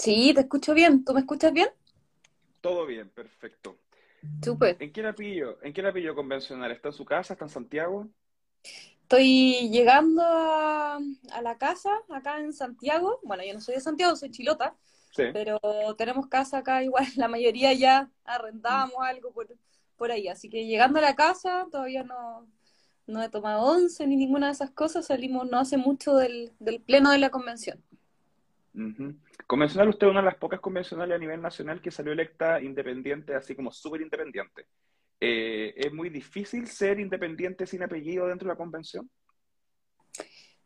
Sí, 0.00 0.32
te 0.34 0.40
escucho 0.40 0.74
bien. 0.74 1.04
¿Tú 1.04 1.12
me 1.14 1.20
escuchas 1.20 1.52
bien? 1.52 1.68
Todo 2.60 2.86
bien, 2.86 3.08
perfecto. 3.10 3.76
Súper. 4.42 4.76
¿En 4.80 4.92
qué 4.92 5.02
la 5.02 5.14
pillo? 5.14 5.58
¿En 5.62 5.72
qué 5.72 5.82
la 5.82 5.92
pillo 5.92 6.14
convencional? 6.14 6.70
¿Está 6.72 6.88
en 6.88 6.94
su 6.94 7.04
casa? 7.04 7.34
¿Está 7.34 7.44
en 7.46 7.50
Santiago? 7.50 8.08
Estoy 9.02 9.68
llegando 9.70 10.22
a, 10.24 10.96
a 11.32 11.42
la 11.42 11.58
casa 11.58 11.90
acá 12.10 12.38
en 12.40 12.52
Santiago. 12.52 13.18
Bueno, 13.24 13.42
yo 13.44 13.54
no 13.54 13.60
soy 13.60 13.74
de 13.74 13.80
Santiago, 13.80 14.14
soy 14.16 14.30
chilota, 14.30 14.76
Sí. 15.10 15.24
pero 15.32 15.58
tenemos 15.98 16.28
casa 16.28 16.58
acá 16.58 16.82
igual. 16.84 17.04
La 17.16 17.28
mayoría 17.28 17.72
ya 17.72 18.10
arrendamos 18.24 18.94
algo 19.00 19.32
por, 19.32 19.48
por 19.96 20.10
ahí. 20.12 20.28
Así 20.28 20.48
que 20.48 20.66
llegando 20.66 20.98
a 21.00 21.02
la 21.02 21.16
casa, 21.16 21.66
todavía 21.72 22.04
no, 22.04 22.46
no 23.06 23.22
he 23.22 23.28
tomado 23.30 23.62
once 23.64 24.06
ni 24.06 24.16
ninguna 24.16 24.46
de 24.46 24.52
esas 24.52 24.70
cosas. 24.70 25.06
Salimos 25.06 25.50
no 25.50 25.58
hace 25.58 25.76
mucho 25.76 26.14
del, 26.16 26.52
del 26.60 26.80
pleno 26.80 27.10
de 27.10 27.18
la 27.18 27.30
convención. 27.30 27.82
Convencional, 29.50 29.88
usted 29.88 30.06
es 30.06 30.10
una 30.12 30.20
de 30.20 30.26
las 30.26 30.36
pocas 30.36 30.60
convencionales 30.60 31.16
a 31.16 31.18
nivel 31.18 31.42
nacional 31.42 31.82
que 31.82 31.90
salió 31.90 32.12
electa 32.12 32.60
independiente, 32.62 33.34
así 33.34 33.56
como 33.56 33.72
súper 33.72 34.00
independiente. 34.00 34.66
Eh, 35.18 35.74
¿es 35.76 35.92
muy 35.92 36.08
difícil 36.08 36.68
ser 36.68 37.00
independiente 37.00 37.66
sin 37.66 37.82
apellido 37.82 38.28
dentro 38.28 38.46
de 38.46 38.54
la 38.54 38.56
convención? 38.56 39.10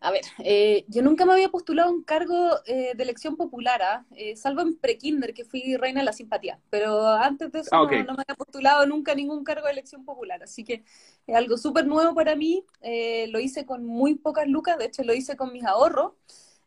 A 0.00 0.10
ver, 0.10 0.20
eh, 0.40 0.84
yo 0.88 1.00
nunca 1.02 1.24
me 1.24 1.32
había 1.32 1.48
postulado 1.48 1.88
a 1.88 1.92
un 1.92 2.02
cargo 2.04 2.36
eh, 2.66 2.92
de 2.94 3.02
elección 3.02 3.36
popular, 3.38 3.80
¿ah? 3.82 4.06
Eh, 4.16 4.36
salvo 4.36 4.60
en 4.60 4.76
prekinder, 4.76 5.32
que 5.32 5.46
fui 5.46 5.76
reina 5.78 6.00
de 6.00 6.04
la 6.04 6.12
simpatía, 6.12 6.60
pero 6.68 7.08
antes 7.08 7.50
de 7.52 7.60
eso 7.60 7.70
Ah, 7.70 7.80
no, 7.80 7.84
ok. 7.84 7.92
no 8.04 8.12
me 8.14 8.22
había 8.26 8.36
postulado 8.36 8.86
nunca 8.86 9.12
a 9.12 9.14
ningún 9.14 9.44
cargo 9.44 9.64
de 9.66 9.72
elección 9.72 10.04
popular, 10.04 10.42
así 10.42 10.62
que 10.62 10.84
es 11.26 11.34
algo 11.34 11.56
súper 11.56 11.86
nuevo 11.86 12.14
para 12.14 12.36
mí, 12.36 12.66
eh, 12.82 13.28
lo 13.28 13.40
hice 13.40 13.64
con 13.64 13.86
muy 13.86 14.14
pocas 14.16 14.46
lucas, 14.46 14.76
de 14.76 14.86
hecho 14.86 15.04
lo 15.04 15.14
hice 15.14 15.38
con 15.38 15.54
mis 15.54 15.64
ahorros, 15.64 16.12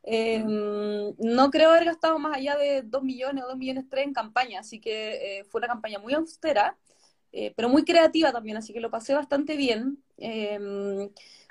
Eh, 0.03 0.43
no 0.45 1.51
creo 1.51 1.69
haber 1.71 1.85
gastado 1.85 2.17
más 2.19 2.35
allá 2.37 2.57
de 2.57 2.81
2 2.83 3.03
millones 3.03 3.43
o 3.43 3.47
2 3.49 3.57
millones 3.57 3.85
3 3.89 4.05
en 4.05 4.13
campaña, 4.13 4.59
así 4.61 4.79
que 4.79 5.39
eh, 5.39 5.43
fue 5.45 5.59
una 5.59 5.67
campaña 5.67 5.99
muy 5.99 6.13
austera, 6.13 6.77
eh, 7.31 7.53
pero 7.55 7.69
muy 7.69 7.83
creativa 7.85 8.31
también, 8.31 8.57
así 8.57 8.73
que 8.73 8.79
lo 8.79 8.89
pasé 8.91 9.13
bastante 9.13 9.57
bien. 9.57 10.03
Eh, 10.17 11.09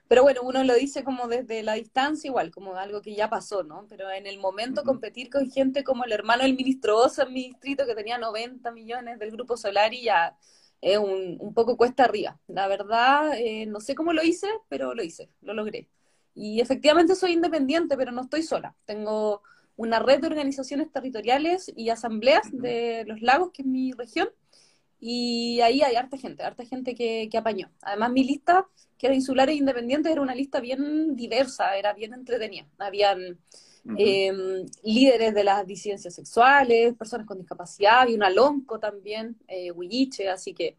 pero 0.09 0.23
bueno, 0.23 0.43
uno 0.45 0.63
lo 0.63 0.75
dice 0.75 1.03
como 1.05 1.27
desde 1.29 1.63
la 1.63 1.75
distancia, 1.75 2.29
igual, 2.29 2.51
como 2.53 2.77
algo 2.77 3.03
que 3.03 3.15
ya 3.15 3.29
pasó, 3.29 3.65
¿no? 3.65 3.87
Pero 3.89 4.11
en 4.11 4.27
el 4.27 4.39
momento 4.39 4.85
competir 4.85 5.31
con 5.31 5.51
gente 5.51 5.83
como 5.85 6.05
el 6.05 6.13
hermano 6.13 6.45
del 6.45 6.55
ministro 6.55 6.99
Osa 6.99 7.25
en 7.25 7.33
mi 7.33 7.49
distrito, 7.49 7.87
que 7.87 7.95
tenía 7.95 8.17
90 8.19 8.71
millones 8.71 9.19
del 9.19 9.33
grupo 9.33 9.57
Solari, 9.57 10.03
ya 10.03 10.37
es 10.81 10.99
un, 10.99 11.39
un 11.41 11.55
poco 11.55 11.77
cuesta 11.77 12.05
arriba. 12.05 12.39
La 12.47 12.69
verdad, 12.69 13.33
eh, 13.37 13.67
no 13.67 13.81
sé 13.81 13.95
cómo 13.97 14.13
lo 14.13 14.23
hice, 14.23 14.49
pero 14.69 14.95
lo 14.95 15.03
hice, 15.03 15.29
lo 15.41 15.55
logré. 15.55 15.89
Y 16.37 16.61
efectivamente 16.61 17.17
soy 17.17 17.33
independiente, 17.33 17.97
pero 17.99 18.13
no 18.13 18.23
estoy 18.23 18.45
sola. 18.45 18.77
Tengo 18.87 19.43
una 19.77 20.01
red 20.01 20.21
de 20.21 20.29
organizaciones 20.29 20.93
territoriales 20.93 21.73
y 21.77 21.91
asambleas 21.91 22.49
de 22.53 23.05
los 23.09 23.23
lagos, 23.23 23.53
que 23.53 23.63
es 23.63 23.69
mi 23.69 23.93
región, 23.93 24.29
y 25.01 25.61
ahí 25.63 25.83
hay 25.83 25.97
harta 25.97 26.17
gente, 26.19 26.43
harta 26.43 26.65
gente 26.65 26.95
que, 26.95 27.29
que 27.31 27.39
apañó. 27.39 27.71
Además, 27.83 28.13
mi 28.13 28.25
lista, 28.25 28.67
que 28.99 29.07
era 29.07 29.15
insulares 29.17 29.55
e 29.55 29.59
independientes, 29.59 30.13
era 30.13 30.23
una 30.23 30.35
lista 30.35 30.61
bien 30.61 31.17
diversa, 31.17 31.77
era 31.77 31.93
bien 31.95 32.15
entretenida. 32.15 32.67
Habían 32.79 33.39
Ujú. 33.85 33.97
eh, 33.99 34.33
líderes 34.85 35.35
de 35.35 35.45
las 35.45 35.67
disidencias 35.67 36.15
sexuales, 36.15 36.95
personas 36.97 37.27
con 37.27 37.39
discapacidad, 37.39 38.01
había 38.01 38.17
una 38.17 38.31
lonco 38.31 38.79
también, 38.81 39.37
eh, 39.49 39.71
huilliche, 39.73 40.29
así 40.31 40.55
que 40.55 40.77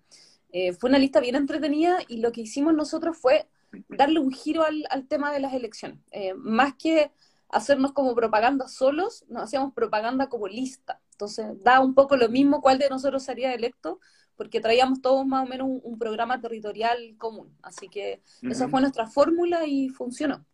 eh, 0.51 0.73
fue 0.73 0.89
una 0.89 0.99
lista 0.99 1.19
bien 1.19 1.35
entretenida 1.35 1.99
y 2.07 2.17
lo 2.17 2.31
que 2.31 2.41
hicimos 2.41 2.73
nosotros 2.73 3.17
fue 3.17 3.47
darle 3.89 4.19
un 4.19 4.31
giro 4.31 4.63
al, 4.63 4.85
al 4.89 5.07
tema 5.07 5.31
de 5.31 5.39
las 5.39 5.53
elecciones. 5.53 5.99
Eh, 6.11 6.33
más 6.35 6.73
que 6.75 7.11
hacernos 7.49 7.93
como 7.93 8.13
propaganda 8.15 8.67
solos, 8.67 9.25
nos 9.29 9.43
hacíamos 9.43 9.73
propaganda 9.73 10.27
como 10.29 10.47
lista. 10.47 10.99
Entonces, 11.11 11.45
da 11.63 11.79
un 11.79 11.93
poco 11.95 12.15
lo 12.17 12.29
mismo 12.29 12.61
cuál 12.61 12.77
de 12.77 12.89
nosotros 12.89 13.23
sería 13.23 13.53
electo, 13.53 13.99
porque 14.35 14.59
traíamos 14.61 15.01
todos 15.01 15.25
más 15.25 15.45
o 15.45 15.49
menos 15.49 15.67
un, 15.67 15.81
un 15.83 15.97
programa 15.97 16.39
territorial 16.39 17.15
común. 17.17 17.57
Así 17.63 17.89
que 17.89 18.21
esa 18.43 18.67
fue 18.67 18.81
nuestra 18.81 19.07
fórmula 19.07 19.65
y 19.65 19.89
funcionó. 19.89 20.45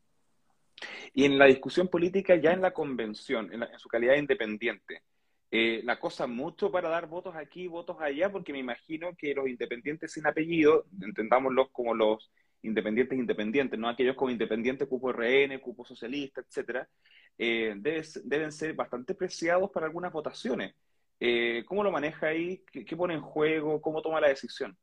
Y 1.14 1.26
en 1.26 1.38
la 1.38 1.46
discusión 1.46 1.88
política, 1.88 2.36
ya 2.36 2.52
en 2.52 2.62
la 2.62 2.74
convención, 2.74 3.52
en, 3.54 3.60
la- 3.62 3.68
en 3.68 3.80
su 3.80 3.90
calidad 3.90 4.14
de 4.14 4.20
independiente, 4.20 5.04
eh, 5.52 5.82
la 5.84 6.00
cosa 6.00 6.28
mucho 6.28 6.72
para 6.72 6.90
dar 6.90 7.08
votos 7.08 7.36
aquí, 7.36 7.68
votos 7.68 7.98
allá, 8.00 8.32
porque 8.32 8.54
me 8.54 8.60
imagino 8.60 9.16
que 9.16 9.34
los 9.36 9.48
independientes 9.48 10.12
sin 10.12 10.26
apellido, 10.26 10.86
entendámoslos 11.02 11.70
como 11.72 11.94
los 11.94 12.32
independientes 12.64 13.18
independientes, 13.20 13.80
no 13.80 13.90
aquellos 13.90 14.16
con 14.16 14.32
independiente, 14.32 14.88
cupo 14.88 15.12
RN, 15.12 15.62
cupo 15.62 15.86
socialista, 15.86 16.42
etcétera, 16.42 16.90
eh, 17.38 17.74
debe 17.78 18.04
ser- 18.04 18.24
deben 18.24 18.52
ser 18.52 18.74
bastante 18.74 19.16
preciados 19.16 19.72
para 19.72 19.86
algunas 19.88 20.12
votaciones. 20.14 20.76
Eh, 21.20 21.64
¿cómo 21.68 21.84
lo 21.84 21.92
maneja 21.92 22.28
ahí? 22.28 22.64
¿Qué, 22.72 22.86
qué 22.86 22.98
pone 22.98 23.14
en 23.16 23.22
juego? 23.22 23.82
¿Cómo 23.82 24.02
toma 24.02 24.22
la 24.22 24.30
decisión? 24.30 24.78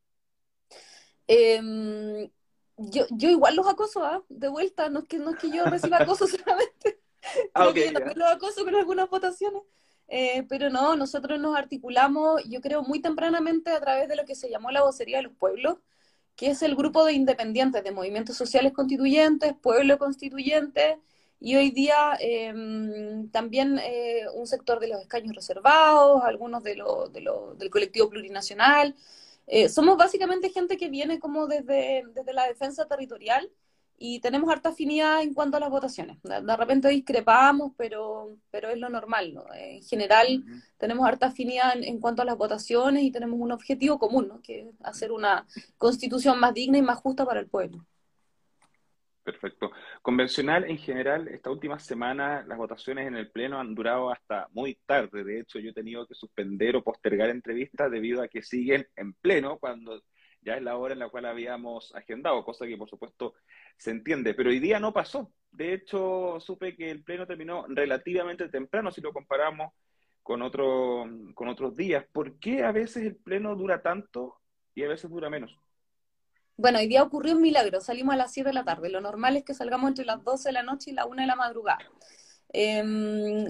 Eh, 1.28 2.30
yo, 2.76 3.06
yo 3.10 3.28
igual 3.30 3.56
los 3.56 3.66
acoso, 3.68 4.04
¿ah? 4.04 4.24
De 4.28 4.48
vuelta, 4.48 4.88
no 4.90 5.00
es 5.00 5.04
que, 5.06 5.18
no 5.18 5.30
es 5.30 5.36
que 5.36 5.50
yo 5.50 5.66
reciba 5.66 5.98
acoso 5.98 6.26
solamente, 6.26 7.00
Ah, 7.54 7.66
creo 7.66 7.68
ok, 7.68 7.76
que 7.76 7.84
yo 7.84 7.92
también 7.92 8.18
los 8.18 8.28
acoso 8.30 8.64
con 8.64 8.74
algunas 8.74 9.08
votaciones, 9.10 9.62
Eh, 10.08 10.44
pero 10.48 10.70
no, 10.70 10.96
nosotros 10.96 11.40
nos 11.40 11.56
articulamos, 11.56 12.42
yo 12.48 12.60
creo, 12.60 12.82
muy 12.82 13.00
tempranamente 13.02 13.70
a 13.70 13.80
través 13.80 14.08
de 14.08 14.16
lo 14.16 14.24
que 14.26 14.34
se 14.34 14.50
llamó 14.50 14.70
la 14.72 14.82
vocería 14.82 15.18
de 15.18 15.24
los 15.24 15.32
pueblos, 15.34 15.78
que 16.40 16.48
es 16.50 16.62
el 16.62 16.74
grupo 16.76 17.04
de 17.04 17.12
independientes, 17.14 17.84
de 17.84 17.92
movimientos 17.92 18.36
sociales 18.36 18.72
constituyentes, 18.72 19.54
pueblo 19.60 19.98
constituyente, 19.98 20.98
y 21.38 21.56
hoy 21.56 21.70
día 21.70 22.16
eh, 22.20 22.52
también 23.32 23.78
eh, 23.78 24.24
un 24.34 24.46
sector 24.46 24.80
de 24.80 24.88
los 24.88 25.00
escaños 25.02 25.34
reservados, 25.36 26.22
algunos 26.24 26.62
de 26.64 26.76
lo- 26.76 27.08
del 27.10 27.70
colectivo 27.70 28.08
plurinacional. 28.10 28.94
Eh, 29.46 29.68
somos 29.68 29.96
básicamente 29.98 30.50
gente 30.50 30.76
que 30.76 30.88
viene 30.88 31.18
como 31.20 31.46
desde, 31.46 32.04
desde 32.14 32.32
la 32.32 32.46
defensa 32.46 32.86
territorial 32.86 33.50
y 34.02 34.18
tenemos 34.20 34.50
harta 34.50 34.70
afinidad 34.70 35.22
en 35.22 35.34
cuanto 35.34 35.58
a 35.58 35.60
las 35.60 35.68
votaciones. 35.68 36.20
De, 36.22 36.40
de 36.40 36.56
repente 36.56 36.88
discrepamos, 36.88 37.72
pero, 37.76 38.28
pero 38.50 38.70
es 38.70 38.78
lo 38.78 38.88
normal, 38.88 39.34
¿no? 39.34 39.44
En 39.54 39.82
general 39.82 40.42
tenemos 40.78 41.06
harta 41.06 41.26
afinidad 41.26 41.76
en, 41.76 41.84
en 41.84 42.00
cuanto 42.00 42.22
a 42.22 42.24
las 42.24 42.38
votaciones 42.38 43.02
y 43.02 43.12
tenemos 43.12 43.38
un 43.38 43.52
objetivo 43.52 43.98
común, 43.98 44.28
¿no? 44.28 44.40
Que 44.40 44.60
es 44.60 44.66
hacer 44.82 45.12
una 45.12 45.46
constitución 45.76 46.40
más 46.40 46.54
digna 46.54 46.78
y 46.78 46.82
más 46.82 46.98
justa 46.98 47.26
para 47.26 47.40
el 47.40 47.48
pueblo. 47.48 47.86
Perfecto. 49.22 49.70
Convencional, 50.00 50.64
en 50.64 50.78
general, 50.78 51.28
esta 51.28 51.50
última 51.50 51.78
semana 51.78 52.42
las 52.48 52.56
votaciones 52.56 53.06
en 53.06 53.16
el 53.16 53.30
Pleno 53.30 53.60
han 53.60 53.74
durado 53.74 54.10
hasta 54.10 54.48
muy 54.52 54.78
tarde. 54.86 55.24
De 55.24 55.40
hecho, 55.40 55.58
yo 55.58 55.70
he 55.70 55.74
tenido 55.74 56.06
que 56.06 56.14
suspender 56.14 56.74
o 56.74 56.82
postergar 56.82 57.28
entrevistas 57.28 57.90
debido 57.90 58.22
a 58.22 58.28
que 58.28 58.42
siguen 58.42 58.88
en 58.96 59.12
pleno 59.12 59.58
cuando 59.58 60.02
ya 60.42 60.56
es 60.56 60.62
la 60.62 60.76
hora 60.76 60.94
en 60.94 61.00
la 61.00 61.08
cual 61.08 61.26
habíamos 61.26 61.94
agendado, 61.94 62.44
cosa 62.44 62.66
que 62.66 62.76
por 62.76 62.88
supuesto 62.88 63.34
se 63.76 63.90
entiende. 63.90 64.34
Pero 64.34 64.50
hoy 64.50 64.58
día 64.58 64.80
no 64.80 64.92
pasó. 64.92 65.32
De 65.50 65.74
hecho, 65.74 66.38
supe 66.40 66.76
que 66.76 66.90
el 66.90 67.02
Pleno 67.02 67.26
terminó 67.26 67.66
relativamente 67.68 68.48
temprano 68.48 68.90
si 68.90 69.00
lo 69.00 69.12
comparamos 69.12 69.72
con, 70.22 70.42
otro, 70.42 71.06
con 71.34 71.48
otros 71.48 71.76
días. 71.76 72.04
¿Por 72.12 72.38
qué 72.38 72.64
a 72.64 72.72
veces 72.72 73.04
el 73.04 73.16
Pleno 73.16 73.54
dura 73.56 73.82
tanto 73.82 74.40
y 74.74 74.84
a 74.84 74.88
veces 74.88 75.10
dura 75.10 75.28
menos? 75.28 75.56
Bueno, 76.56 76.78
hoy 76.78 76.88
día 76.88 77.02
ocurrió 77.02 77.34
un 77.34 77.42
milagro, 77.42 77.80
salimos 77.80 78.14
a 78.14 78.18
las 78.18 78.32
7 78.32 78.50
de 78.50 78.54
la 78.54 78.64
tarde. 78.64 78.90
Lo 78.90 79.00
normal 79.00 79.36
es 79.36 79.44
que 79.44 79.54
salgamos 79.54 79.88
entre 79.88 80.04
las 80.04 80.22
12 80.22 80.50
de 80.50 80.52
la 80.52 80.62
noche 80.62 80.90
y 80.90 80.94
la 80.94 81.06
1 81.06 81.22
de 81.22 81.26
la 81.26 81.36
madrugada. 81.36 81.78
Eh, 82.52 82.82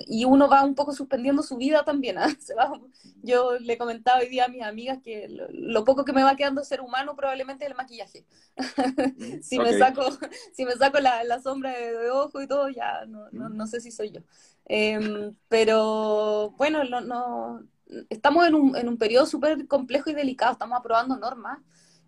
y 0.08 0.24
uno 0.26 0.48
va 0.48 0.62
un 0.64 0.74
poco 0.74 0.92
suspendiendo 0.92 1.42
su 1.42 1.56
vida 1.56 1.84
también. 1.84 2.18
¿ah? 2.18 2.28
Se 2.40 2.54
va- 2.54 2.80
yo 3.22 3.58
le 3.58 3.78
comentaba 3.78 4.20
hoy 4.20 4.28
día 4.28 4.44
a 4.46 4.48
mis 4.48 4.62
amigas 4.62 4.98
que 5.02 5.28
lo, 5.28 5.46
lo 5.50 5.84
poco 5.84 6.04
que 6.04 6.12
me 6.12 6.22
va 6.22 6.36
quedando 6.36 6.64
ser 6.64 6.80
humano 6.80 7.16
probablemente 7.16 7.64
es 7.64 7.70
el 7.70 7.76
maquillaje. 7.76 8.26
Si, 9.42 9.60
me 9.60 9.72
ok. 9.72 9.72
saco, 9.74 10.02
si 10.52 10.64
me 10.64 10.72
saco 10.76 11.00
la, 11.00 11.24
la 11.24 11.40
sombra 11.40 11.72
de, 11.72 11.92
de 11.92 12.10
ojo 12.10 12.40
y 12.42 12.46
todo, 12.48 12.68
ya 12.68 13.04
no, 13.06 13.30
no, 13.32 13.48
no 13.50 13.66
sé 13.66 13.80
si 13.80 13.90
soy 13.90 14.10
yo. 14.12 14.20
Eh, 14.66 15.32
pero 15.48 16.50
bueno, 16.56 16.84
no, 16.84 17.00
no- 17.00 17.62
estamos 18.08 18.46
en 18.46 18.54
un, 18.54 18.76
en 18.76 18.88
un 18.88 18.98
periodo 18.98 19.26
súper 19.26 19.66
complejo 19.66 20.10
y 20.10 20.14
delicado, 20.14 20.53
estamos 20.53 20.78
aprobando 20.78 21.16
normas. 21.16 21.58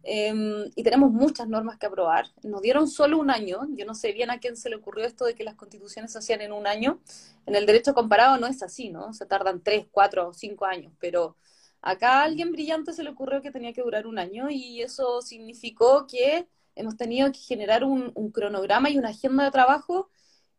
Eh, 0.05 0.71
y 0.75 0.83
tenemos 0.83 1.13
muchas 1.13 1.49
normas 1.49 1.79
que 1.79 1.87
aprobar. 1.87 2.27
Nos 2.43 2.63
dieron 2.63 2.89
solo 2.89 3.19
un 3.19 3.31
año. 3.31 3.61
Yo 3.71 3.87
no 3.87 3.95
sé 3.95 4.13
bien 4.13 4.31
a 4.31 4.39
quién 4.39 4.57
se 4.57 4.69
le 4.71 4.77
ocurrió 4.77 5.05
esto 5.05 5.25
de 5.25 5.35
que 5.35 5.45
las 5.45 5.55
constituciones 5.55 6.13
se 6.13 6.19
hacían 6.19 6.41
en 6.41 6.53
un 6.53 6.67
año. 6.67 7.01
En 7.47 7.55
el 7.55 7.67
derecho 7.67 7.95
comparado 7.95 8.39
no 8.39 8.47
es 8.47 8.63
así, 8.63 8.91
¿no? 8.91 9.13
Se 9.13 9.27
tardan 9.27 9.63
tres, 9.63 9.87
cuatro 9.91 10.29
o 10.29 10.33
cinco 10.33 10.65
años. 10.65 10.93
Pero 10.99 11.37
acá 11.81 12.21
a 12.21 12.25
alguien 12.25 12.53
brillante 12.53 12.93
se 12.93 13.05
le 13.05 13.11
ocurrió 13.11 13.43
que 13.43 13.51
tenía 13.51 13.73
que 13.73 13.83
durar 13.83 14.07
un 14.07 14.19
año 14.19 14.51
y 14.51 14.83
eso 14.83 15.23
significó 15.23 16.07
que 16.07 16.49
hemos 16.75 16.97
tenido 16.97 17.31
que 17.33 17.39
generar 17.39 17.85
un, 17.85 18.13
un 18.15 18.31
cronograma 18.31 18.91
y 18.91 18.99
una 18.99 19.11
agenda 19.11 19.45
de 19.45 19.51
trabajo 19.51 20.09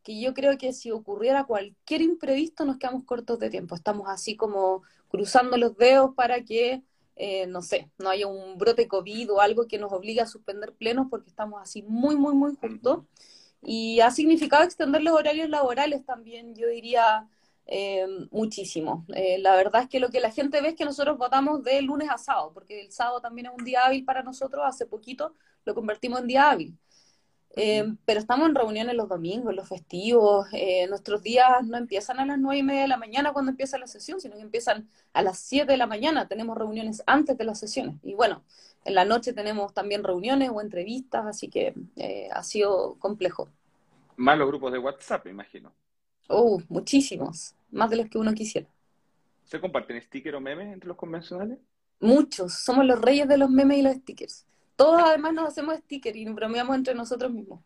que 0.03 0.19
yo 0.19 0.33
creo 0.33 0.57
que 0.57 0.73
si 0.73 0.91
ocurriera 0.91 1.45
cualquier 1.45 2.01
imprevisto 2.01 2.65
nos 2.65 2.77
quedamos 2.77 3.03
cortos 3.05 3.39
de 3.39 3.49
tiempo. 3.49 3.75
Estamos 3.75 4.07
así 4.09 4.35
como 4.35 4.83
cruzando 5.07 5.57
los 5.57 5.77
dedos 5.77 6.13
para 6.15 6.43
que 6.43 6.83
eh, 7.15 7.47
no 7.47 7.61
sé, 7.61 7.91
no 7.99 8.09
haya 8.09 8.27
un 8.27 8.57
brote 8.57 8.87
COVID 8.87 9.33
o 9.33 9.41
algo 9.41 9.67
que 9.67 9.77
nos 9.77 9.91
obligue 9.93 10.21
a 10.21 10.25
suspender 10.25 10.73
plenos 10.73 11.07
porque 11.09 11.29
estamos 11.29 11.61
así 11.61 11.83
muy, 11.83 12.15
muy, 12.15 12.33
muy 12.35 12.55
juntos. 12.55 13.05
Y 13.61 13.99
ha 14.01 14.11
significado 14.11 14.63
extender 14.63 15.03
los 15.03 15.13
horarios 15.13 15.49
laborales 15.49 16.05
también, 16.05 16.53
yo 16.55 16.67
diría, 16.67 17.27
eh, 17.65 18.05
muchísimo. 18.31 19.05
Eh, 19.15 19.37
la 19.39 19.55
verdad 19.55 19.83
es 19.83 19.89
que 19.89 19.99
lo 19.99 20.09
que 20.09 20.19
la 20.19 20.31
gente 20.31 20.61
ve 20.61 20.69
es 20.69 20.75
que 20.75 20.85
nosotros 20.85 21.17
votamos 21.17 21.63
de 21.63 21.81
lunes 21.81 22.09
a 22.09 22.17
sábado, 22.17 22.51
porque 22.53 22.81
el 22.81 22.91
sábado 22.91 23.21
también 23.21 23.47
es 23.47 23.53
un 23.57 23.63
día 23.63 23.85
hábil 23.85 24.03
para 24.03 24.23
nosotros, 24.23 24.63
hace 24.65 24.85
poquito 24.85 25.33
lo 25.65 25.73
convertimos 25.73 26.19
en 26.19 26.27
día 26.27 26.49
hábil. 26.51 26.77
Eh, 27.55 27.85
pero 28.05 28.19
estamos 28.19 28.49
en 28.49 28.55
reuniones 28.55 28.95
los 28.95 29.07
domingos, 29.07 29.53
los 29.53 29.69
festivos. 29.69 30.47
nuestros 30.89 31.21
días 31.21 31.63
no 31.65 31.77
empiezan 31.77 32.19
a 32.19 32.25
las 32.25 32.39
nueve 32.39 32.59
y 32.59 32.63
media 32.63 32.81
de 32.81 32.87
la 32.87 32.97
mañana 32.97 33.31
cuando 33.31 33.51
empieza 33.51 33.77
la 33.77 33.87
sesión, 33.87 34.19
sino 34.19 34.35
que 34.35 34.41
empiezan 34.41 34.87
a 35.13 35.21
las 35.21 35.37
siete 35.37 35.73
de 35.73 35.77
la 35.77 35.85
mañana. 35.87 36.27
Tenemos 36.27 36.57
reuniones 36.57 37.03
antes 37.05 37.37
de 37.37 37.43
las 37.43 37.59
sesiones. 37.59 37.95
Y 38.03 38.15
bueno, 38.15 38.41
en 38.85 38.95
la 38.95 39.05
noche 39.05 39.33
tenemos 39.33 39.73
también 39.73 40.03
reuniones 40.03 40.49
o 40.51 40.61
entrevistas, 40.61 41.25
así 41.27 41.47
que 41.47 41.73
ha 42.31 42.43
sido 42.43 42.95
complejo. 42.95 43.49
Más 44.17 44.37
los 44.37 44.47
grupos 44.47 44.71
de 44.71 44.79
WhatsApp, 44.79 45.27
imagino. 45.27 45.71
Oh, 46.29 46.61
muchísimos, 46.69 47.53
más 47.71 47.89
de 47.89 47.97
los 47.97 48.09
que 48.09 48.17
uno 48.17 48.33
quisiera. 48.33 48.67
¿Se 49.45 49.59
comparten 49.59 50.01
stickers 50.01 50.37
o 50.37 50.39
memes 50.39 50.73
entre 50.73 50.87
los 50.87 50.97
convencionales? 50.97 51.59
Muchos, 51.99 52.53
somos 52.53 52.85
los 52.85 52.99
reyes 52.99 53.27
de 53.27 53.37
los 53.37 53.49
memes 53.49 53.77
y 53.77 53.81
los 53.81 53.95
stickers. 53.95 54.45
Todos 54.75 55.01
además 55.03 55.33
nos 55.33 55.47
hacemos 55.47 55.77
stickers 55.77 56.15
y 56.15 56.25
nos 56.25 56.35
bromeamos 56.35 56.75
entre 56.75 56.95
nosotros 56.95 57.31
mismos. 57.31 57.59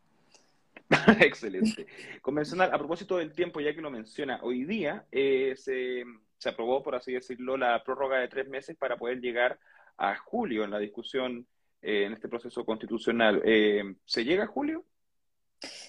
Excelente. 1.19 1.86
Convencional, 2.21 2.74
a 2.74 2.77
propósito 2.77 3.18
del 3.18 3.33
tiempo, 3.33 3.59
ya 3.59 3.74
que 3.74 3.81
lo 3.81 3.92
menciona, 3.92 4.39
hoy 4.42 4.65
día 4.65 5.06
eh, 5.12 5.56
se, 5.57 6.06
aprobó, 6.50 6.83
por 6.83 6.95
así 6.95 7.13
decirlo, 7.13 7.57
la 7.57 7.83
prórroga 7.83 8.19
de 8.19 8.27
tres 8.27 8.48
meses 8.48 8.75
para 8.77 8.98
poder 8.98 9.19
llegar 9.19 9.59
a 9.98 10.15
julio 10.18 10.63
en 10.63 10.71
la 10.71 10.80
discusión 10.80 11.48
eh, 11.81 12.06
en 12.06 12.13
este 12.13 12.27
proceso 12.27 12.65
constitucional. 12.65 13.42
Eh, 13.44 13.95
¿Se 14.06 14.24
llega 14.24 14.45
a 14.45 14.48
julio? 14.48 14.86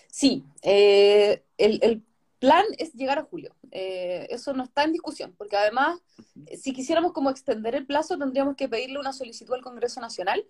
Sí, 0.08 0.44
el, 0.62 1.42
el, 1.56 2.02
plan 2.38 2.64
es 2.78 2.94
llegar 2.94 3.18
a 3.18 3.24
julio. 3.24 3.54
Eh, 3.70 4.26
eso 4.30 4.52
no 4.52 4.64
está 4.64 4.84
en 4.84 4.92
discusión, 4.92 5.34
porque 5.36 5.56
además, 5.56 6.00
si 6.56 6.72
quisiéramos 6.72 7.12
como 7.12 7.30
extender 7.30 7.74
el 7.74 7.86
plazo, 7.86 8.16
tendríamos 8.16 8.56
que 8.56 8.68
pedirle 8.68 8.98
una 8.98 9.12
solicitud 9.12 9.54
al 9.54 9.62
Congreso 9.62 10.00
Nacional. 10.00 10.44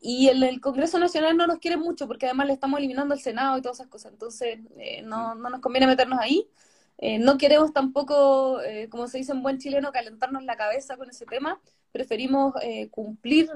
Y 0.00 0.28
el, 0.28 0.42
el 0.42 0.60
Congreso 0.60 0.98
Nacional 0.98 1.36
no 1.36 1.46
nos 1.46 1.58
quiere 1.58 1.76
mucho 1.76 2.06
porque 2.06 2.26
además 2.26 2.46
le 2.46 2.54
estamos 2.54 2.78
eliminando 2.78 3.14
el 3.14 3.20
Senado 3.20 3.58
y 3.58 3.62
todas 3.62 3.78
esas 3.78 3.88
cosas. 3.88 4.12
Entonces, 4.12 4.58
eh, 4.78 5.02
no, 5.02 5.34
no, 5.34 5.50
nos 5.50 5.60
conviene 5.60 5.86
meternos 5.86 6.18
ahí. 6.20 6.48
Eh, 6.98 7.18
no 7.18 7.38
queremos 7.38 7.72
tampoco, 7.72 8.60
como 8.90 9.08
se 9.08 9.18
dice 9.18 9.32
en 9.32 9.42
buen 9.42 9.58
chileno, 9.58 9.92
calentarnos 9.92 10.44
la 10.44 10.56
cabeza 10.56 10.96
con 10.96 11.10
ese 11.10 11.26
tema. 11.26 11.60
Preferimos 11.92 12.54
cumplir, 12.90 13.50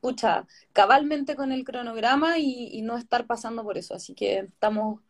pucha, 0.00 0.46
cabalmente 0.72 1.36
con 1.36 1.52
el 1.52 1.64
cronograma 1.64 2.38
y, 2.38 2.68
y 2.72 2.82
no 2.82 2.96
estar 2.96 3.26
pasando 3.26 3.62
por 3.64 3.78
eso. 3.78 3.94
Así 3.94 4.14
que 4.14 4.38
estamos 4.40 5.00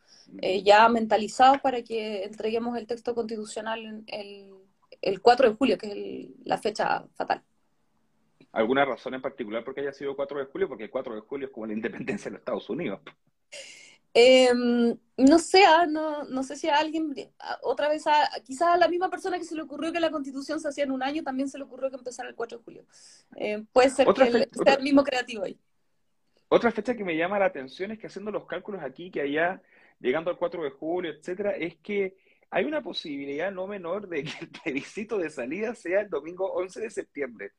eh, 0.43 0.63
ya 0.63 0.89
mentalizados 0.89 1.61
para 1.61 1.83
que 1.83 2.25
entreguemos 2.25 2.77
el 2.77 2.87
texto 2.87 3.15
constitucional 3.15 4.05
el, 4.07 4.51
el 5.01 5.23
4 5.23 5.51
de 5.51 5.57
julio, 5.57 5.79
que 5.79 5.87
es 5.87 6.47
la 6.47 6.59
fecha 6.59 7.07
fatal. 7.15 7.43
¿Alguna 8.53 8.85
razón 8.85 9.15
en 9.15 9.23
particular 9.23 9.65
por 9.65 9.75
qué 9.75 9.83
haya 9.83 9.93
sido 9.93 10.17
4 10.17 10.39
de 10.39 10.45
julio? 10.47 10.69
Porque 10.69 10.85
el 10.85 10.91
4 10.91 11.15
de 11.15 11.21
julio 11.21 11.47
es 11.49 11.53
como 11.53 11.67
la 11.67 11.75
independencia 11.75 12.27
de 12.27 12.33
los 12.33 12.41
Estados 12.41 12.71
Unidos. 12.71 13.01
Em, 14.15 14.97
no 15.17 15.39
sé, 15.39 15.65
ah, 15.65 15.87
no, 15.87 16.25
no, 16.25 16.43
sé 16.43 16.57
si 16.57 16.69
a 16.69 16.77
alguien, 16.77 17.15
otra 17.63 17.89
vez, 17.89 18.05
quizás 18.45 18.69
a 18.69 18.77
la 18.77 18.89
misma 18.89 19.11
persona 19.11 19.39
que 19.39 19.45
se 19.45 19.55
le 19.55 19.63
ocurrió 19.63 19.93
que 19.93 20.01
la 20.01 20.11
constitución 20.11 20.59
se 20.59 20.69
hacía 20.69 20.85
en 20.85 20.91
un 20.91 21.03
año, 21.03 21.23
también 21.23 21.49
se 21.49 21.59
le 21.59 21.65
ocurrió 21.65 21.91
que 21.91 21.97
empezara 21.97 22.29
el 22.29 22.35
4 22.35 22.59
de 22.59 22.65
julio. 22.65 22.85
Eh, 23.37 23.65
puede 23.73 23.91
ser 23.91 24.07
que 24.09 24.49
sea 24.65 24.75
el 24.75 24.83
mismo 24.83 25.05
creativo 25.05 25.45
ahí. 25.45 25.59
Otra 26.49 26.73
fecha 26.73 26.97
que 26.97 27.05
me 27.05 27.17
llama 27.17 27.39
la 27.39 27.45
atención 27.45 27.91
es 27.91 27.99
que 27.99 28.07
haciendo 28.07 28.31
los 28.31 28.47
cálculos 28.47 28.83
aquí, 28.83 29.11
que 29.11 29.21
allá 29.21 29.63
llegando 30.01 30.31
al 30.31 30.39
4 30.39 30.65
de 30.65 30.71
julio, 30.71 31.11
etcétera, 31.13 31.53
es 31.53 31.77
que 31.77 32.17
hay 32.51 32.65
una 32.65 32.83
posibilidad 32.83 33.53
no 33.53 33.67
menor 33.67 34.09
de 34.09 34.25
que 34.25 34.33
el 34.41 34.49
plebiscito 34.49 35.19
de 35.19 35.31
salida 35.31 35.75
sea 35.75 36.01
el 36.01 36.09
domingo 36.09 36.51
11 36.53 36.81
de 36.81 36.91
septiembre. 36.91 37.53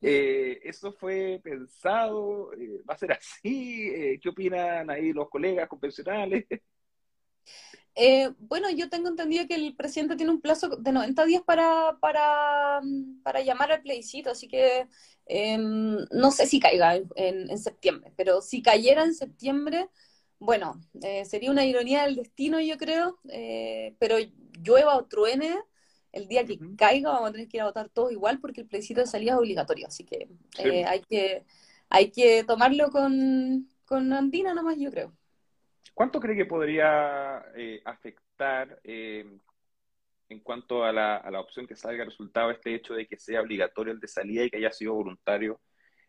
Eh, 0.00 0.60
¿Eso 0.62 0.92
fue 0.92 1.40
pensado? 1.42 2.52
Eh, 2.52 2.82
¿Va 2.88 2.94
a 2.94 2.98
ser 2.98 3.12
así? 3.12 3.88
Eh, 3.88 4.20
¿Qué 4.22 4.28
opinan 4.28 4.90
ahí 4.90 5.12
los 5.12 5.28
colegas 5.28 5.68
convencionales? 5.68 6.44
bueno, 8.38 8.68
yo 8.70 8.90
tengo 8.90 9.08
entendido 9.08 9.46
que 9.46 9.54
el 9.54 9.76
presidente 9.76 10.16
tiene 10.16 10.32
un 10.32 10.40
plazo 10.40 10.68
de 10.68 10.90
90 10.90 11.24
días 11.26 11.42
para, 11.42 11.96
para, 12.00 12.80
para 13.22 13.40
llamar 13.40 13.70
al 13.70 13.82
plebiscito, 13.82 14.30
así 14.30 14.48
que 14.48 14.88
em, 15.26 15.98
no 16.10 16.32
sé 16.32 16.46
si 16.46 16.58
caiga 16.58 16.96
en, 16.96 17.08
en, 17.14 17.58
septiembre, 17.58 18.12
pero 18.16 18.42
si 18.42 18.62
cayera 18.62 19.04
en 19.04 19.14
septiembre, 19.14 19.88
bueno, 20.38 20.80
eh, 21.02 21.24
sería 21.24 21.50
una 21.50 21.64
ironía 21.64 22.04
del 22.04 22.16
destino, 22.16 22.60
yo 22.60 22.76
creo, 22.76 23.18
eh, 23.30 23.94
pero 23.98 24.16
llueva 24.62 24.96
o 24.96 25.04
truene, 25.06 25.56
el 26.12 26.28
día 26.28 26.44
que 26.44 26.58
caiga 26.76 27.10
vamos 27.10 27.30
a 27.30 27.32
tener 27.32 27.48
que 27.48 27.56
ir 27.56 27.62
a 27.62 27.66
votar 27.66 27.88
todos 27.88 28.12
igual 28.12 28.40
porque 28.40 28.60
el 28.60 28.66
plebiscito 28.66 29.00
de 29.00 29.06
salida 29.06 29.32
es 29.32 29.38
obligatorio, 29.38 29.86
así 29.86 30.04
que 30.04 30.28
eh, 30.58 30.84
hay 30.84 31.00
que 31.00 31.44
hay 31.88 32.10
que 32.10 32.44
tomarlo 32.44 32.90
con, 32.90 33.68
con 33.84 34.12
andina 34.12 34.54
nomás, 34.54 34.78
yo 34.78 34.90
creo. 34.90 35.12
¿Cuánto 35.92 36.18
cree 36.18 36.36
que 36.36 36.46
podría 36.46 37.44
afectar 37.84 38.80
en 38.82 39.40
cuanto 40.42 40.82
a 40.82 40.92
la, 40.92 41.16
a 41.16 41.30
la, 41.30 41.40
opción 41.40 41.68
que 41.68 41.76
salga 41.76 42.04
resultado 42.04 42.50
este 42.50 42.74
hecho 42.74 42.94
de 42.94 43.06
que 43.06 43.16
sea 43.16 43.40
obligatorio 43.40 43.92
el 43.92 44.00
de 44.00 44.08
salida 44.08 44.44
y 44.44 44.50
que 44.50 44.56
haya 44.56 44.72
sido 44.72 44.94
voluntario 44.94 45.60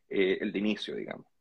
el 0.09 0.51
de 0.51 0.59
inicio, 0.59 0.95
digamos? 0.95 1.34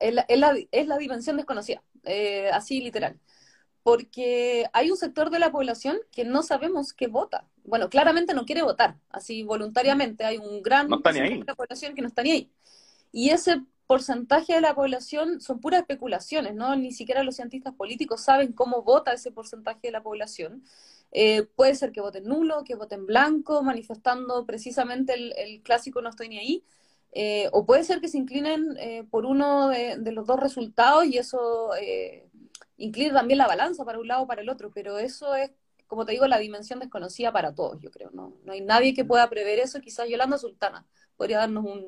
Es, 0.00 0.86
la, 0.86 0.98
dimensión 0.98 1.36
desconocida, 1.36 1.82
eh, 2.04 2.50
así 2.52 2.80
literal. 2.80 3.18
Porque 3.82 4.66
hay 4.72 4.90
un 4.90 4.96
sector 4.96 5.30
de 5.30 5.38
la 5.38 5.52
población 5.52 5.98
que 6.10 6.24
no 6.24 6.42
sabemos 6.42 6.92
qué 6.92 7.06
vota. 7.06 7.46
Bueno, 7.64 7.88
claramente 7.88 8.34
no 8.34 8.44
quiere 8.44 8.62
votar, 8.62 8.96
así 9.10 9.44
voluntariamente. 9.44 10.24
Hay 10.24 10.38
un 10.38 10.62
gran 10.62 10.88
porcentaje 10.88 11.38
de 11.38 11.44
la 11.44 11.54
población 11.54 11.94
que 11.94 12.02
no 12.02 12.08
está 12.08 12.22
ni 12.22 12.32
ahí. 12.32 12.52
Y 13.12 13.30
ese 13.30 13.62
porcentaje 13.86 14.54
de 14.54 14.60
la 14.60 14.74
población 14.74 15.40
son 15.40 15.60
puras 15.60 15.80
especulaciones, 15.80 16.54
¿no? 16.54 16.74
Ni 16.74 16.92
siquiera 16.92 17.22
los 17.22 17.36
cientistas 17.36 17.74
políticos 17.74 18.22
saben 18.22 18.52
cómo 18.52 18.82
vota 18.82 19.12
ese 19.12 19.30
porcentaje 19.30 19.80
de 19.82 19.92
la 19.92 20.02
población. 20.02 20.64
Eh, 21.12 21.44
puede 21.54 21.76
ser 21.76 21.92
que 21.92 22.00
voten 22.00 22.24
nulo, 22.24 22.64
que 22.64 22.74
voten 22.74 23.06
blanco, 23.06 23.62
manifestando 23.62 24.44
precisamente 24.44 25.14
el, 25.14 25.32
el 25.36 25.62
clásico 25.62 26.02
no 26.02 26.10
estoy 26.10 26.28
ni 26.28 26.38
ahí, 26.38 26.64
eh, 27.18 27.48
o 27.52 27.64
puede 27.64 27.82
ser 27.82 28.02
que 28.02 28.08
se 28.08 28.18
inclinen 28.18 28.76
eh, 28.78 29.02
por 29.10 29.24
uno 29.24 29.68
de, 29.68 30.12
los 30.12 30.26
dos 30.26 30.38
resultados 30.38 31.06
y 31.06 31.16
eso 31.16 31.74
eh, 31.80 32.28
incline 32.76 33.14
también 33.14 33.38
la 33.38 33.46
balanza 33.46 33.86
para 33.86 33.98
un 33.98 34.06
lado 34.06 34.24
o 34.24 34.26
para 34.26 34.42
el 34.42 34.50
otro, 34.50 34.70
pero 34.70 34.98
eso 34.98 35.34
es, 35.34 35.50
como 35.86 36.04
te 36.04 36.12
digo, 36.12 36.26
la 36.26 36.36
dimensión 36.36 36.78
desconocida 36.78 37.32
para 37.32 37.54
todos, 37.54 37.80
yo 37.80 37.90
creo. 37.90 38.10
No, 38.10 38.36
no 38.44 38.52
hay 38.52 38.60
nadie 38.60 38.92
que 38.92 39.06
pueda 39.06 39.30
prever 39.30 39.58
eso, 39.58 39.80
quizás 39.80 40.10
Yolanda 40.10 40.36
Sultana 40.36 40.86
podría 41.16 41.38
darnos 41.38 41.64
un, 41.64 41.86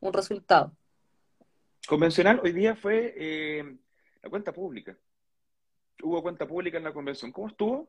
un 0.00 0.12
resultado. 0.12 0.76
Convencional 1.86 2.40
hoy 2.42 2.50
día 2.50 2.74
fue 2.74 3.62
la 4.20 4.30
cuenta 4.30 4.52
pública. 4.52 4.98
Hubo 6.02 6.22
cuenta 6.22 6.48
pública 6.48 6.76
en 6.76 6.82
la 6.82 6.92
convención. 6.92 7.30
¿Cómo 7.30 7.46
estuvo? 7.46 7.88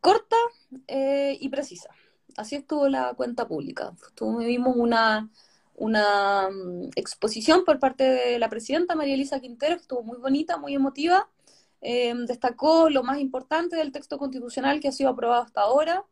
Corta 0.00 0.36
y 0.86 1.48
precisa 1.48 1.88
así 2.36 2.56
estuvo 2.56 2.88
la 2.88 3.14
cuenta 3.14 3.46
pública. 3.48 3.92
Tuvimos 4.14 4.76
una, 4.76 5.30
una 5.76 6.48
mm, 6.50 6.90
exposición 6.96 7.64
por 7.64 7.78
parte 7.78 8.04
de 8.04 8.38
la 8.38 8.48
presidenta 8.48 8.94
María 8.94 9.14
Elisa 9.14 9.40
Quintero, 9.40 9.76
que 9.76 9.82
estuvo 9.82 10.02
muy 10.02 10.18
bonita, 10.18 10.56
muy 10.58 10.74
emotiva. 10.74 11.28
Em, 11.80 12.26
destacó 12.26 12.88
lo 12.90 13.02
más 13.02 13.18
importante 13.20 13.76
del 13.76 13.92
texto 13.92 14.18
constitucional 14.18 14.80
que 14.80 14.88
ha 14.88 14.92
sido 14.92 15.10
aprobado 15.10 15.42
hasta 15.42 15.60
ahora. 15.62 16.04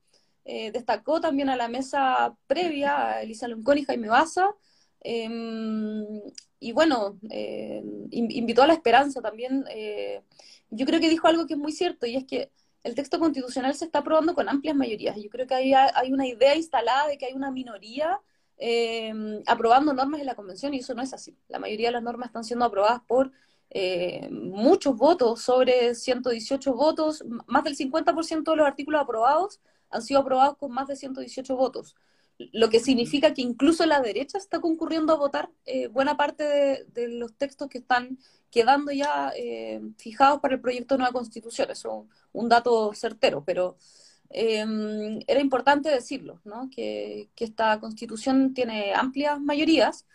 Eh, 0.45 0.73
destacó 0.73 1.21
también 1.21 1.49
a 1.49 1.57
la 1.57 1.69
mesa 1.69 2.37
previa 2.47 3.09
a 3.09 3.23
Elisa 3.23 3.49
Loncón 3.49 3.79
y 3.79 3.85
Jaime 3.85 4.09
Baza. 4.09 4.51
Em, 5.01 6.05
y 6.61 6.73
bueno, 6.73 7.19
eh, 7.31 7.83
invitó 8.11 8.63
a 8.63 8.67
la 8.67 8.75
esperanza 8.75 9.21
también. 9.23 9.65
Eh, 9.71 10.23
yo 10.71 10.87
creo 10.87 11.01
que 11.01 11.09
dijo 11.09 11.27
algo 11.29 11.47
que 11.47 11.55
es 11.55 11.59
muy 11.59 11.73
cierto 11.73 12.07
y 12.07 12.17
es 12.17 12.25
que 12.25 12.51
el 12.85 12.95
texto 12.95 13.19
constitucional 13.19 13.75
se 13.75 13.85
está 13.85 14.01
aprobando 14.01 14.35
con 14.35 14.49
amplias 14.49 14.77
mayorías. 14.77 15.17
Yo 15.17 15.31
creo 15.31 15.47
que 15.47 15.55
hay, 15.55 15.73
hay 15.75 16.13
una 16.13 16.27
idea 16.27 16.57
instalada 16.57 17.09
de 17.09 17.19
que 17.19 17.27
hay 17.27 17.35
una 17.35 17.51
minoría 17.51 18.21
eh, 18.59 19.13
aprobando 19.47 19.93
normas 19.93 20.21
en 20.21 20.27
la 20.27 20.35
convención 20.35 20.75
y 20.75 20.79
eso 20.79 20.95
no 20.95 21.03
es 21.03 21.13
así. 21.13 21.37
La 21.49 21.59
mayoría 21.59 21.89
de 21.89 21.93
las 21.93 22.03
normas 22.03 22.29
están 22.29 22.45
siendo 22.45 22.65
aprobadas 22.65 23.03
por 23.07 23.33
eh, 23.71 24.29
muchos 24.31 24.97
votos, 24.97 25.43
sobre 25.43 25.95
118 25.95 26.75
votos, 26.75 27.25
más 27.47 27.65
del 27.65 27.77
50% 27.77 28.51
de 28.51 28.57
los 28.57 28.67
artículos 28.67 29.01
aprobados 29.01 29.61
han 29.91 30.03
sido 30.03 30.21
aprobados 30.21 30.57
con 30.57 30.73
más 30.73 30.89
de 30.89 30.97
118 30.97 31.57
votos 31.57 31.95
lo 32.53 32.69
que 32.71 32.81
significa 32.81 33.35
que 33.35 33.43
incluso 33.43 33.87
la 33.87 34.01
derecha 34.01 34.39
está 34.39 34.61
concurriendo 34.61 35.13
a 35.13 35.17
votar 35.17 35.51
eh, 35.65 35.89
buena 35.89 36.17
parte 36.17 36.87
de, 36.87 37.09
los 37.09 37.35
textos 37.37 37.69
que 37.69 37.79
están 37.79 38.19
quedando 38.53 38.93
ya 38.93 39.33
eh, 39.37 39.81
fijados 39.97 40.41
para 40.41 40.55
el 40.55 40.61
proyecto 40.61 40.95
de 40.95 40.99
nueva 40.99 41.13
constitución. 41.13 41.71
Eso 41.71 42.07
es 42.11 42.19
un 42.33 42.49
dato 42.49 42.93
certero, 42.95 43.43
pero 43.45 43.79
em, 44.29 45.19
era 45.27 45.41
importante 45.41 45.89
decirlo, 45.89 46.41
¿no? 46.45 46.69
que, 46.71 47.31
esta 47.37 47.81
constitución 47.81 48.55
tiene 48.55 48.95
amplias 48.95 49.41
mayorías 49.41 50.07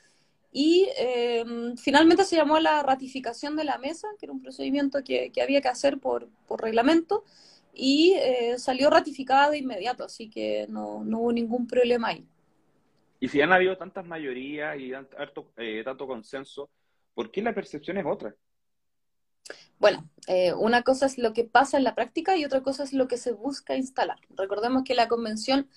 y 0.53 0.88
em, 0.98 1.75
finalmente 1.77 2.24
se 2.24 2.36
llamó 2.38 2.56
a 2.58 2.62
la 2.62 2.84
ratificación 2.84 3.56
de 3.56 3.65
la 3.65 3.79
mesa, 3.79 4.08
que 4.20 4.27
era 4.27 4.34
un 4.34 4.41
procedimiento 4.41 5.03
que, 5.03 5.32
había 5.41 5.62
que 5.62 5.67
hacer 5.67 5.98
por, 6.00 6.29
por 6.48 6.62
reglamento, 6.62 7.24
y 7.74 8.13
eh, 8.17 8.58
salió 8.58 8.89
ratificada 8.89 9.51
de 9.51 9.60
inmediato, 9.60 10.03
así 10.03 10.29
que 10.29 10.65
no, 10.70 11.03
no, 11.03 11.20
hubo 11.20 11.32
ningún 11.32 11.67
problema 11.67 12.10
ahí. 12.10 12.25
Y 13.20 13.27
si 13.27 13.41
han 13.41 13.51
habido 13.51 13.77
tantas 13.77 14.06
mayorías 14.06 14.79
y 14.79 14.91
tanto, 14.91 15.51
eh, 15.58 15.82
tanto 15.84 16.08
consenso, 16.08 16.70
¿por 17.17 17.31
qué 17.31 17.41
la 17.41 17.55
percepción 17.55 17.97
es 17.97 18.05
otra? 18.05 18.36
Bueno, 19.79 20.07
eh, 20.27 20.53
una 20.53 20.83
cosa 20.83 21.07
es 21.07 21.17
lo 21.17 21.33
que 21.33 21.45
pasa 21.45 21.77
en 21.77 21.83
la 21.83 21.95
práctica 21.95 22.38
y 22.38 22.45
otra 22.45 22.62
cosa 22.62 22.83
es 22.83 22.93
lo 22.93 23.07
que 23.07 23.17
se 23.17 23.31
busca 23.31 23.75
instalar. 23.75 24.19
Recordemos 24.29 24.83
que 24.83 24.93
la 24.93 25.07
convención 25.07 25.67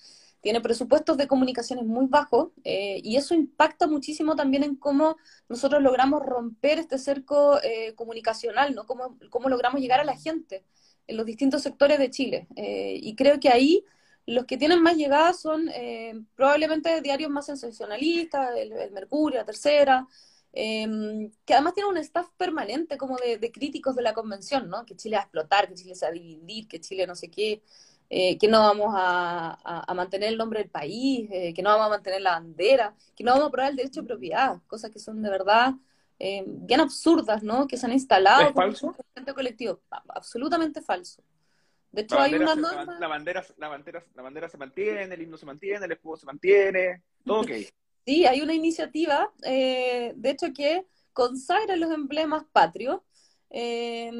tiene 0.41 0.61
presupuestos 0.61 1.17
de 1.17 1.27
comunicaciones 1.27 1.85
muy 1.85 2.05
bajos 2.07 2.49
y 2.63 3.15
eso 3.15 3.35
impacta 3.35 3.87
muchísimo 3.87 4.35
también 4.35 4.63
en 4.63 4.75
cómo 4.75 5.17
nosotros 5.47 5.81
logramos 5.81 6.23
romper 6.23 6.79
este 6.79 6.97
cerco 6.97 7.59
comunicacional, 7.95 8.73
¿no? 8.73 8.85
Cómo, 8.85 9.19
cómo 9.29 9.49
logramos 9.49 9.81
llegar 9.81 9.99
a 9.99 10.03
la 10.03 10.17
gente 10.17 10.63
en 11.07 11.17
los 11.17 11.25
distintos 11.25 11.61
sectores 11.61 11.99
de 11.99 12.09
Chile. 12.09 12.47
Eh, 12.55 12.97
y 13.01 13.15
creo 13.15 13.39
que 13.39 13.49
ahí 13.49 13.85
los 14.25 14.45
que 14.45 14.57
tienen 14.57 14.81
más 14.81 14.95
llegada 14.95 15.33
son 15.33 15.69
eh, 15.69 16.13
probablemente 16.35 17.01
diarios 17.01 17.29
más 17.29 17.45
sensacionalistas, 17.45 18.55
el, 18.57 18.91
Mercurio, 18.91 19.39
la 19.39 19.45
Tercera, 19.45 20.07
em, 20.53 21.31
que 21.45 21.53
además 21.53 21.73
tienen 21.73 21.91
un 21.91 21.97
staff 21.97 22.29
permanente 22.37 22.97
como 22.97 23.17
de, 23.17 23.51
críticos 23.51 23.95
de 23.95 24.01
la 24.01 24.13
convención, 24.13 24.69
¿no? 24.69 24.85
Que 24.85 24.95
Chile 24.95 25.15
va 25.15 25.21
a 25.21 25.25
explotar, 25.25 25.67
que 25.67 25.75
Chile 25.75 25.95
se 25.95 26.05
va 26.05 26.09
a 26.09 26.13
dividir, 26.13 26.67
que 26.67 26.79
Chile 26.79 27.07
no 27.07 27.15
sé 27.15 27.29
qué, 27.29 27.61
eh, 28.09 28.37
que 28.37 28.47
no 28.47 28.59
vamos 28.59 28.93
a, 28.95 29.57
a, 29.63 29.93
mantener 29.93 30.29
el 30.29 30.37
nombre 30.37 30.59
del 30.59 30.69
país, 30.69 31.29
que 31.29 31.61
no 31.61 31.69
vamos 31.69 31.87
a 31.87 31.89
mantener 31.89 32.21
la 32.21 32.31
bandera, 32.31 32.95
que 33.15 33.23
no 33.23 33.31
vamos 33.31 33.45
a 33.45 33.47
aprobar 33.47 33.71
el 33.71 33.77
derecho 33.77 34.01
de 34.01 34.07
propiedad, 34.07 34.59
cosas 34.67 34.91
que 34.91 34.99
son 34.99 35.21
de 35.21 35.29
verdad 35.29 35.73
eh, 36.23 36.43
bien 36.45 36.79
absurdas, 36.79 37.41
¿no? 37.41 37.67
Que 37.67 37.77
se 37.77 37.87
han 37.87 37.93
instalado 37.93 38.49
¿Es 38.49 38.53
falso? 38.53 38.95
colectivo. 39.33 39.81
Absolutamente 40.09 40.79
falso. 40.79 41.23
De 41.91 42.03
hecho, 42.03 42.19
hay 42.19 42.35
una 42.35 42.53
norma... 42.53 42.99
La 42.99 43.07
bandera, 43.07 43.43
la, 43.57 43.67
bandera, 43.67 44.03
la 44.13 44.21
bandera 44.21 44.47
se 44.47 44.55
mantiene, 44.59 45.11
el 45.11 45.19
himno 45.19 45.35
se 45.35 45.47
mantiene, 45.47 45.83
el 45.83 45.91
escudo 45.91 46.17
se 46.17 46.27
mantiene, 46.27 47.01
todo 47.25 47.39
ok. 47.41 47.49
Sí, 48.05 48.25
hay 48.25 48.41
una 48.41 48.53
iniciativa, 48.53 49.31
eh, 49.43 50.13
de 50.15 50.29
hecho, 50.29 50.47
que 50.53 50.85
consagra 51.13 51.75
los 51.75 51.91
emblemas 51.91 52.45
patrios 52.51 53.01
eh, 53.49 54.11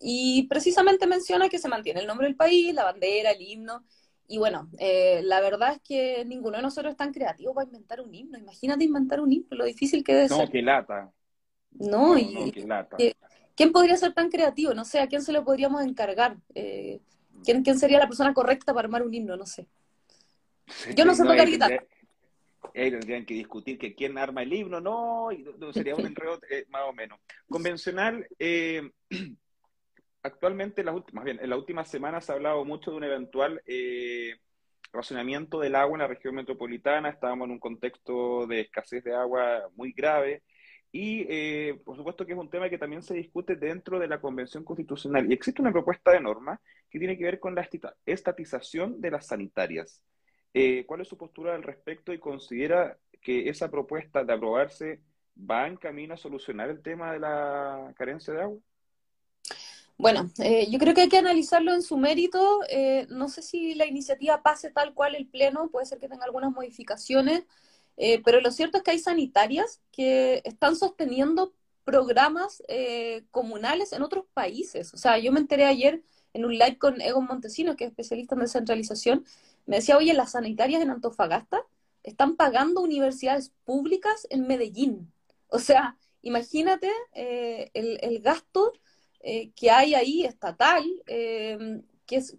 y 0.00 0.46
precisamente 0.48 1.06
menciona 1.06 1.48
que 1.48 1.58
se 1.58 1.68
mantiene 1.68 2.00
el 2.00 2.06
nombre 2.06 2.26
del 2.26 2.36
país, 2.36 2.74
la 2.74 2.84
bandera, 2.84 3.30
el 3.30 3.42
himno. 3.42 3.84
Y 4.26 4.38
bueno, 4.38 4.68
la 4.78 5.40
verdad 5.40 5.72
es 5.72 5.80
que 5.80 6.24
ninguno 6.24 6.56
de 6.56 6.62
nosotros 6.62 6.92
es 6.92 6.96
tan 6.96 7.12
creativo 7.12 7.52
para 7.52 7.66
inventar 7.66 8.00
un 8.00 8.14
himno. 8.14 8.38
Imagínate 8.38 8.84
inventar 8.84 9.20
un 9.20 9.32
himno, 9.32 9.56
lo 9.56 9.64
difícil 9.64 10.04
que 10.04 10.24
es. 10.24 10.30
No, 10.30 10.48
qué 10.48 10.62
lata. 10.62 11.12
No, 11.72 12.18
y 12.18 12.52
¿quién 13.54 13.72
podría 13.72 13.96
ser 13.96 14.12
tan 14.12 14.30
creativo? 14.30 14.74
No 14.74 14.84
sé, 14.84 15.00
¿a 15.00 15.06
quién 15.06 15.22
se 15.22 15.32
lo 15.32 15.44
podríamos 15.44 15.82
encargar? 15.82 16.36
Eh, 16.54 17.00
¿quién, 17.44 17.62
¿Quién 17.62 17.78
sería 17.78 17.98
la 17.98 18.06
persona 18.06 18.34
correcta 18.34 18.72
para 18.72 18.86
armar 18.86 19.02
un 19.02 19.14
himno? 19.14 19.36
No 19.36 19.46
sé. 19.46 19.68
Yo 20.96 21.04
no 21.04 21.14
sé 21.14 21.24
tocar 21.24 21.48
guitarra. 21.48 21.84
Tendrían 22.72 23.24
que 23.24 23.34
discutir 23.34 23.78
que 23.78 23.94
quién 23.94 24.18
arma 24.18 24.42
el 24.42 24.52
himno, 24.52 24.80
no, 24.80 25.28
sería 25.72 25.94
un 25.94 26.06
enredo 26.06 26.40
eh, 26.50 26.66
más 26.68 26.82
o 26.86 26.92
menos. 26.92 27.18
Convencional, 27.48 28.26
eh, 28.38 28.90
actualmente, 30.22 30.84
las 30.84 30.94
últimas, 30.94 31.24
bien, 31.24 31.38
en 31.42 31.50
las 31.50 31.58
últimas 31.58 31.88
semanas 31.88 32.24
se 32.24 32.32
ha 32.32 32.34
hablado 32.36 32.64
mucho 32.64 32.90
de 32.90 32.96
un 32.96 33.04
eventual 33.04 33.62
racionamiento 34.92 35.60
del 35.60 35.76
agua 35.76 35.96
en 35.96 36.00
la 36.00 36.08
región 36.08 36.34
metropolitana, 36.34 37.10
estábamos 37.10 37.46
en 37.46 37.52
un 37.52 37.60
contexto 37.60 38.46
de 38.46 38.62
escasez 38.62 39.04
de 39.04 39.14
agua 39.14 39.68
muy 39.76 39.92
grave, 39.92 40.42
y 40.92 41.26
eh, 41.28 41.80
por 41.84 41.96
supuesto 41.96 42.26
que 42.26 42.32
es 42.32 42.38
un 42.38 42.50
tema 42.50 42.68
que 42.68 42.78
también 42.78 43.02
se 43.02 43.14
discute 43.14 43.54
dentro 43.54 43.98
de 43.98 44.08
la 44.08 44.20
Convención 44.20 44.64
Constitucional. 44.64 45.30
Y 45.30 45.34
existe 45.34 45.62
una 45.62 45.72
propuesta 45.72 46.10
de 46.12 46.20
norma 46.20 46.60
que 46.90 46.98
tiene 46.98 47.16
que 47.16 47.24
ver 47.24 47.38
con 47.38 47.54
la 47.54 47.68
estatización 48.06 49.00
de 49.00 49.10
las 49.10 49.26
sanitarias. 49.26 50.02
Eh, 50.54 50.84
¿Cuál 50.86 51.02
es 51.02 51.08
su 51.08 51.16
postura 51.16 51.54
al 51.54 51.62
respecto 51.62 52.12
y 52.12 52.18
considera 52.18 52.98
que 53.20 53.48
esa 53.48 53.70
propuesta 53.70 54.24
de 54.24 54.32
aprobarse 54.32 55.00
va 55.38 55.66
en 55.66 55.76
camino 55.76 56.14
a 56.14 56.18
solucionar 56.18 56.70
el 56.70 56.82
tema 56.82 57.12
de 57.12 57.20
la 57.20 57.92
carencia 57.96 58.34
de 58.34 58.42
agua? 58.42 58.58
Bueno, 59.96 60.30
eh, 60.42 60.70
yo 60.70 60.78
creo 60.78 60.94
que 60.94 61.02
hay 61.02 61.08
que 61.08 61.18
analizarlo 61.18 61.74
en 61.74 61.82
su 61.82 61.98
mérito. 61.98 62.60
no 63.10 63.28
sé 63.28 63.42
si 63.42 63.74
la 63.74 63.86
iniciativa 63.86 64.42
pase 64.42 64.70
tal 64.70 64.94
cual 64.94 65.14
el 65.14 65.26
Pleno, 65.26 65.68
puede 65.68 65.86
ser 65.86 65.98
que 65.98 66.08
tenga 66.08 66.24
algunas 66.24 66.52
modificaciones. 66.52 67.44
Eh, 68.02 68.22
pero 68.24 68.40
lo 68.40 68.50
cierto 68.50 68.78
es 68.78 68.82
que 68.82 68.92
hay 68.92 68.98
sanitarias 68.98 69.82
que 69.92 70.40
están 70.44 70.74
sosteniendo 70.74 71.52
programas 71.84 72.62
eh, 72.68 73.24
comunales 73.30 73.92
en 73.92 74.00
otros 74.00 74.24
países. 74.32 74.94
O 74.94 74.96
sea, 74.96 75.18
yo 75.18 75.32
me 75.32 75.40
enteré 75.40 75.66
ayer 75.66 76.02
en 76.32 76.46
un 76.46 76.52
live 76.52 76.78
con 76.78 77.02
Egon 77.02 77.26
Montesino, 77.26 77.76
que 77.76 77.84
es 77.84 77.90
especialista 77.90 78.34
en 78.34 78.40
descentralización, 78.40 79.26
me 79.66 79.76
decía, 79.76 79.96
oye, 79.96 80.14
las 80.14 80.32
sanitarias 80.32 80.82
en 80.82 80.90
Antofagasta 80.90 81.64
están 82.02 82.36
pagando 82.36 82.80
universidades 82.80 83.52
públicas 83.64 84.26
en 84.30 84.46
Medellín. 84.46 85.12
O 85.48 85.58
sea, 85.58 85.96
imagínate 86.22 86.90
eh, 87.14 87.70
el, 87.74 88.20
gasto 88.20 88.72
que 89.54 89.70
hay 89.70 89.94
ahí 89.94 90.24
estatal 90.24 90.82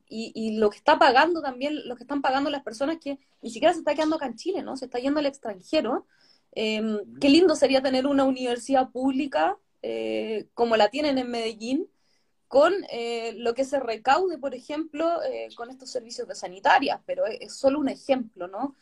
y, 0.07 0.57
lo 0.57 0.69
que 0.69 0.77
está 0.77 0.99
pagando 0.99 1.41
también, 1.41 1.87
lo 1.87 1.95
que 1.95 2.03
están 2.03 2.21
pagando 2.21 2.49
las 2.49 2.63
personas 2.63 2.97
que 2.99 3.19
ni 3.41 3.49
siquiera 3.49 3.73
se 3.73 3.79
está 3.79 3.95
quedando 3.95 4.15
acá 4.15 4.25
en 4.25 4.35
Chile, 4.35 4.63
¿no? 4.63 4.75
Se 4.77 4.85
está 4.85 4.99
yendo 4.99 5.19
al 5.19 5.25
extranjero. 5.25 6.05
Em, 6.53 6.99
qué 7.19 7.29
lindo 7.29 7.55
sería 7.55 7.81
tener 7.81 8.05
una 8.05 8.25
universidad 8.25 8.89
pública 8.91 9.57
eh, 9.81 10.47
como 10.53 10.75
la 10.75 10.89
tienen 10.89 11.17
en 11.17 11.29
Medellín, 11.29 11.87
con 12.51 12.73
eh, 12.89 13.31
lo 13.37 13.53
que 13.53 13.63
se 13.63 13.79
recaude, 13.79 14.37
por 14.37 14.53
ejemplo, 14.53 15.23
eh, 15.23 15.47
con 15.55 15.69
estos 15.69 15.89
servicios 15.89 16.27
de 16.27 16.35
sanitaria, 16.35 17.01
pero 17.05 17.25
es, 17.25 17.55
solo 17.55 17.79
un 17.79 17.87
ejemplo, 17.87 18.49
¿no? 18.49 18.75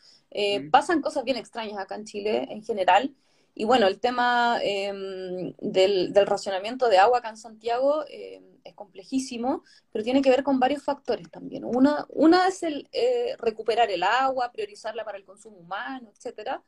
Pasan 0.72 1.00
cosas 1.00 1.22
bien 1.22 1.36
extrañas 1.36 1.78
acá 1.78 1.94
en 1.94 2.04
Chile 2.04 2.48
en 2.50 2.64
general 2.64 3.14
y 3.54 3.64
bueno, 3.64 3.86
el 3.86 4.00
tema 4.00 4.58
em, 4.62 5.54
del, 5.60 6.14
racionamiento 6.26 6.88
de 6.88 6.98
agua 6.98 7.18
acá 7.18 7.28
en 7.30 7.36
Santiago 7.36 8.04
em, 8.08 8.42
es 8.64 8.74
complejísimo, 8.74 9.62
pero 9.92 10.02
tiene 10.04 10.22
que 10.22 10.30
ver 10.30 10.42
con 10.42 10.58
varios 10.58 10.82
factores 10.82 11.30
también. 11.30 11.64
Una, 11.64 12.06
una 12.08 12.48
es 12.48 12.62
el 12.64 12.88
eh, 12.92 13.36
recuperar 13.38 13.90
el 13.90 14.02
agua, 14.02 14.50
priorizarla 14.52 15.04
para 15.04 15.18
el 15.18 15.24
consumo 15.24 15.58
humano, 15.58 16.10
etcétera, 16.12 16.62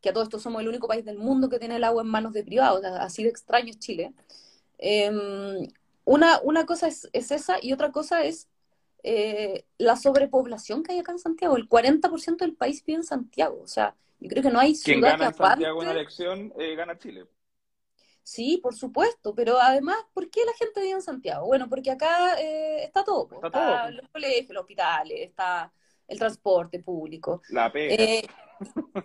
que 0.00 0.08
a 0.08 0.12
todo 0.12 0.24
esto 0.24 0.40
somos 0.40 0.62
el 0.62 0.68
único 0.68 0.88
país 0.88 1.04
del 1.04 1.18
mundo 1.18 1.48
que 1.48 1.58
tiene 1.60 1.76
el 1.76 1.84
agua 1.84 2.02
en 2.02 2.08
manos 2.08 2.32
de 2.32 2.42
privados, 2.44 2.82
así 2.84 3.22
de 3.22 3.28
extraño 3.28 3.70
es 3.70 3.78
Chile. 3.78 4.12
Em, 4.78 5.68
una, 6.10 6.40
una 6.42 6.66
cosa 6.66 6.88
es, 6.88 7.08
es, 7.12 7.30
esa 7.30 7.58
y 7.62 7.72
otra 7.72 7.92
cosa 7.92 8.24
es 8.24 8.48
eh, 9.04 9.64
la 9.78 9.94
sobrepoblación 9.94 10.82
que 10.82 10.92
hay 10.92 10.98
acá 10.98 11.12
en 11.12 11.20
Santiago. 11.20 11.56
El 11.56 11.68
40% 11.68 12.38
del 12.38 12.56
país 12.56 12.84
vive 12.84 12.98
en 12.98 13.04
Santiago, 13.04 13.60
o 13.62 13.68
sea, 13.68 13.94
yo 14.18 14.28
creo 14.28 14.42
que 14.42 14.50
no 14.50 14.58
hay 14.58 14.74
ciudad 14.74 14.98
Quien 14.98 15.18
gana 15.18 15.26
en 15.28 15.34
Santiago 15.34 15.78
una 15.78 15.92
elección 15.92 16.52
eh, 16.58 16.74
gana 16.74 16.98
Chile. 16.98 17.26
Sí, 18.24 18.58
por 18.60 18.74
supuesto, 18.74 19.36
pero 19.36 19.60
además, 19.60 19.98
¿por 20.12 20.28
qué 20.30 20.40
la 20.44 20.52
gente 20.54 20.80
vive 20.80 20.94
en 20.94 21.02
Santiago? 21.02 21.46
Bueno, 21.46 21.68
porque 21.68 21.92
acá 21.92 22.40
eh, 22.40 22.82
está 22.82 23.04
todo, 23.04 23.28
está, 23.44 23.88
los 23.92 24.08
colegios, 24.08 24.50
los 24.50 24.62
hospitales, 24.62 25.28
está 25.28 25.72
el 26.08 26.18
transporte 26.18 26.80
público. 26.80 27.40
La 27.50 27.70
pega. 27.70 27.94
Eh, 27.94 28.26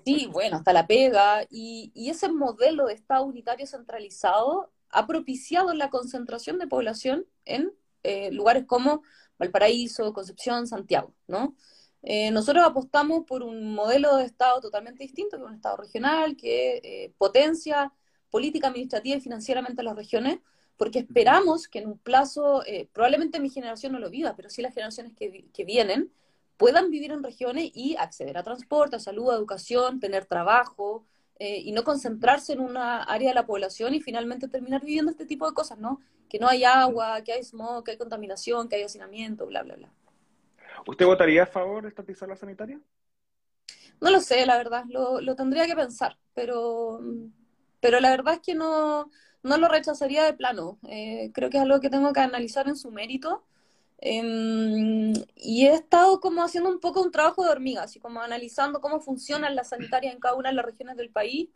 sí, 0.04 0.28
bueno, 0.32 0.58
está 0.58 0.74
la 0.74 0.88
pega, 0.88 1.46
y, 1.52 1.92
y, 1.94 2.10
ese 2.10 2.30
modelo 2.30 2.88
de 2.88 2.96
Estado 2.96 3.26
unitario 3.26 3.68
centralizado 3.68 4.72
ha 4.98 5.08
propiciado 5.08 5.74
la 5.74 5.90
concentración 5.90 6.60
de 6.60 6.68
población 6.68 7.26
en 7.46 7.72
lugares 8.32 8.66
como 8.68 9.02
Valparaíso, 9.40 10.14
Concepción, 10.14 10.68
Santiago, 10.68 11.14
¿no? 11.28 11.56
Eh, 12.08 12.30
nosotros 12.30 12.64
apostamos 12.64 13.26
por 13.26 13.42
un 13.42 13.74
modelo 13.74 14.18
de 14.18 14.26
Estado 14.26 14.62
totalmente 14.62 15.04
distinto, 15.04 15.38
que 15.38 15.44
es 15.44 15.50
un 15.50 15.56
Estado 15.56 15.78
regional, 15.78 16.38
que 16.38 16.78
eh, 16.84 17.14
potencia 17.18 17.92
política, 18.30 18.68
administrativa 18.68 19.18
y 19.18 19.22
financieramente 19.22 19.82
a 19.82 19.86
las 19.86 19.96
regiones, 19.96 20.40
porque 20.78 21.00
esperamos 21.00 21.68
que 21.68 21.80
en 21.80 21.88
un 21.88 21.98
plazo, 21.98 22.64
eh, 22.66 22.88
probablemente 22.94 23.40
mi 23.40 23.50
generación 23.50 23.94
no 23.94 24.00
lo 24.00 24.12
viva, 24.12 24.36
pero 24.36 24.52
sí 24.52 24.62
las 24.62 24.74
generaciones 24.76 25.14
que, 25.16 25.46
que, 25.52 25.66
vienen, 25.66 26.12
puedan 26.58 26.92
vivir 26.92 27.12
en 27.12 27.24
regiones 27.24 27.72
y 27.74 27.96
acceder 27.96 28.38
a 28.38 28.44
transporte, 28.44 28.98
a 28.98 29.00
salud, 29.00 29.32
a 29.32 29.36
educación, 29.36 30.00
tener 30.00 30.26
trabajo, 30.26 31.08
y 31.40 31.72
no 31.72 31.84
concentrarse 31.84 32.54
en 32.54 32.60
una 32.60 33.04
área 33.04 33.30
de 33.30 33.36
la 33.36 33.46
población 33.46 33.94
y 33.94 34.02
finalmente 34.02 34.48
terminar 34.48 34.82
viviendo 34.82 35.12
este 35.12 35.26
tipo 35.26 35.48
de 35.48 35.54
cosas, 35.54 35.78
¿no? 35.78 36.02
Que 36.30 36.40
no 36.40 36.48
hay 36.48 36.64
agua, 36.64 37.22
que 37.24 37.34
hay 37.34 37.44
smog, 37.44 37.84
que 37.84 37.92
hay 37.92 37.98
contaminación, 37.98 38.70
que 38.70 38.78
hay 38.78 38.84
hacinamiento, 38.84 39.46
bla, 39.46 39.64
bla, 39.64 39.76
bla. 39.76 39.92
¿Usted 40.88 41.06
votaría 41.06 41.44
a 41.44 41.48
favor 41.48 41.84
de 41.84 41.90
estatizar 41.90 42.30
la 42.30 42.36
sanitaria? 42.36 42.80
No 44.02 44.12
lo 44.12 44.20
sé, 44.20 44.46
la 44.46 44.58
verdad, 44.58 44.86
lo, 44.88 45.22
lo 45.22 45.36
tendría 45.36 45.66
que 45.66 45.76
pensar, 45.76 46.18
pero, 46.34 47.00
pero 47.80 48.00
la 48.00 48.10
verdad 48.10 48.36
es 48.36 48.40
que 48.42 48.56
no, 48.56 49.10
no 49.44 49.58
lo 49.58 49.68
rechazaría 49.68 50.24
de 50.24 50.34
plano. 50.34 50.80
Eh, 50.88 51.32
creo 51.34 51.50
que 51.50 51.58
es 51.58 51.64
algo 51.64 51.80
que 51.80 51.90
tengo 51.90 52.12
que 52.14 52.20
analizar 52.20 52.68
en 52.68 52.76
su 52.76 52.92
mérito. 52.92 53.44
Em, 53.98 55.14
y 55.36 55.66
he 55.66 55.74
estado 55.74 56.20
como 56.20 56.44
haciendo 56.44 56.70
un 56.70 56.80
poco 56.80 57.02
un 57.02 57.12
trabajo 57.12 57.44
de 57.44 57.50
hormiga, 57.50 57.84
así 57.84 58.00
como 58.00 58.22
analizando 58.22 58.82
cómo 58.82 59.00
funcionan 59.00 59.56
las 59.56 59.70
sanitarias 59.70 60.14
en 60.14 60.20
cada 60.20 60.36
una 60.36 60.50
de 60.50 60.56
las 60.56 60.66
regiones 60.66 60.98
del 60.98 61.10
país. 61.10 61.50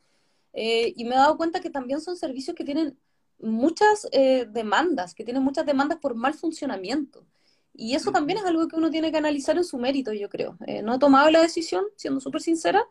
Eh, 0.54 0.94
y 0.96 1.06
me 1.06 1.16
he 1.16 1.18
dado 1.18 1.38
cuenta 1.38 1.60
que 1.60 1.70
también 1.70 2.02
son 2.02 2.18
servicios 2.18 2.56
que 2.56 2.64
tienen 2.64 2.98
muchas 3.40 4.08
eh, 4.12 4.48
demandas, 4.50 5.14
que 5.14 5.24
tienen 5.24 5.44
muchas 5.44 5.66
demandas 5.66 6.00
por 6.00 6.16
mal 6.16 6.34
funcionamiento. 6.34 7.26
Y 7.74 7.96
eso 7.96 8.12
también 8.12 8.40
es 8.40 8.46
algo 8.46 8.68
que 8.68 8.76
uno 8.76 8.90
tiene 8.90 9.12
que 9.12 9.18
analizar 9.18 9.56
en 9.58 9.64
su 9.64 9.78
mérito, 9.78 10.12
yo 10.14 10.30
creo. 10.30 10.58
Eh, 10.68 10.82
no 10.82 10.96
he 10.96 11.00
tomado 11.00 11.30
la 11.32 11.42
decisión, 11.42 11.86
siendo 11.96 12.20
súper 12.20 12.42
sincera, 12.42 12.86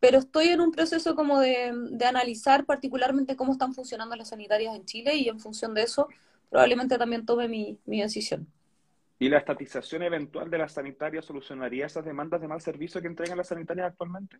pero 0.00 0.18
estoy 0.18 0.48
en 0.48 0.60
un 0.60 0.72
proceso 0.72 1.14
como 1.14 1.40
de, 1.40 1.72
analizar 2.06 2.64
particularmente 2.66 3.36
cómo 3.36 3.52
están 3.52 3.74
funcionando 3.74 4.16
las 4.16 4.28
sanitarias 4.28 4.76
en 4.76 4.84
Chile 4.84 5.16
y 5.16 5.28
en 5.28 5.40
función 5.40 5.74
de 5.74 5.82
eso 5.82 6.08
probablemente 6.50 6.98
también 6.98 7.24
tome 7.24 7.48
mi, 7.48 7.78
mi 7.86 8.00
decisión. 8.02 8.46
¿Y 9.18 9.28
la 9.28 9.38
estatización 9.38 10.02
eventual 10.02 10.50
de 10.50 10.58
las 10.58 10.72
sanitarias 10.72 11.24
solucionaría 11.24 11.86
esas 11.86 12.04
demandas 12.04 12.40
de 12.40 12.48
mal 12.48 12.60
servicio 12.60 13.00
que 13.00 13.06
entregan 13.06 13.38
las 13.38 13.48
sanitarias 13.48 13.88
actualmente? 13.88 14.38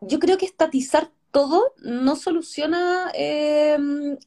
Yo 0.00 0.18
creo 0.18 0.38
que 0.38 0.46
estatizar 0.46 1.10
todo 1.30 1.74
no 1.78 2.14
soluciona 2.14 3.10
eh, 3.14 3.76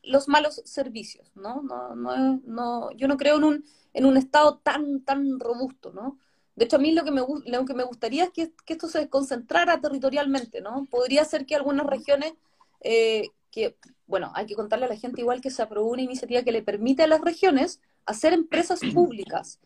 los 0.04 0.28
malos 0.28 0.62
servicios, 0.66 1.32
¿no? 1.36 1.62
No, 1.62 1.96
no, 1.96 2.42
no, 2.44 2.92
yo 2.92 3.08
no 3.08 3.16
creo 3.16 3.38
en 3.38 3.44
un, 3.46 3.66
en 3.94 4.06
un 4.06 4.18
Estado 4.18 4.58
tan, 4.58 5.02
tan 5.06 5.40
robusto, 5.40 5.94
¿no? 5.94 6.20
De 6.58 6.66
hecho, 6.66 6.78
a 6.78 6.80
mí 6.80 6.92
lo 6.92 7.04
que 7.06 7.12
me, 7.12 7.22
lo 7.46 7.66
que 7.66 7.74
me 7.74 7.84
gustaría 7.84 8.26
es 8.26 8.32
que, 8.32 8.52
esto 8.66 8.88
se 8.88 9.08
concentrara 9.10 9.80
territorialmente, 9.80 10.60
¿no? 10.60 10.86
Podría 10.90 11.24
ser 11.24 11.46
que 11.46 11.56
algunas 11.56 11.86
regiones, 11.86 12.34
eh, 12.82 13.30
que, 13.52 13.78
bueno, 14.08 14.32
hay 14.34 14.46
que 14.48 14.56
contarle 14.56 14.86
a 14.86 14.90
la 14.90 14.98
gente 14.98 15.22
igual 15.22 15.40
que 15.40 15.52
se 15.52 15.62
aprobó 15.62 15.92
una 15.92 16.02
iniciativa 16.02 16.42
que 16.42 16.52
le 16.52 16.64
permite 16.64 17.04
a 17.04 17.08
las 17.08 17.22
regiones 17.22 17.80
hacer 18.08 18.34
empresas 18.34 18.80
públicas. 18.94 19.60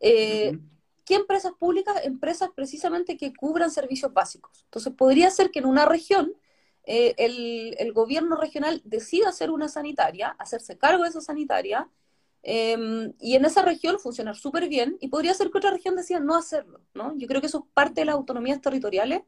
Eh, 0.00 0.58
¿Qué 1.04 1.14
empresas 1.14 1.52
públicas? 1.52 2.00
Empresas 2.04 2.48
precisamente 2.54 3.16
que 3.16 3.32
cubran 3.32 3.70
servicios 3.70 4.12
básicos. 4.12 4.62
Entonces, 4.64 4.92
podría 4.94 5.30
ser 5.30 5.50
que 5.50 5.60
en 5.60 5.66
una 5.66 5.84
región 5.84 6.34
eh, 6.86 7.14
el, 7.78 7.92
gobierno 7.92 8.36
regional 8.36 8.82
decida 8.84 9.28
hacer 9.28 9.50
una 9.50 9.68
sanitaria, 9.68 10.34
hacerse 10.38 10.76
cargo 10.76 11.04
de 11.04 11.10
esa 11.10 11.20
sanitaria, 11.20 11.88
em, 12.42 13.12
y 13.20 13.36
en 13.36 13.44
esa 13.44 13.62
región 13.62 13.98
funcionar 13.98 14.36
súper 14.36 14.68
bien, 14.68 14.96
y 15.00 15.08
podría 15.08 15.34
ser 15.34 15.50
que 15.50 15.58
otra 15.58 15.70
región 15.70 15.96
decida 15.96 16.20
no 16.20 16.34
hacerlo, 16.34 16.80
¿no? 16.94 17.16
Yo 17.16 17.26
creo 17.26 17.40
que 17.40 17.46
eso 17.46 17.58
es 17.66 17.72
parte 17.72 18.02
de 18.02 18.06
las 18.06 18.14
autonomías 18.16 18.60
territoriales, 18.60 19.22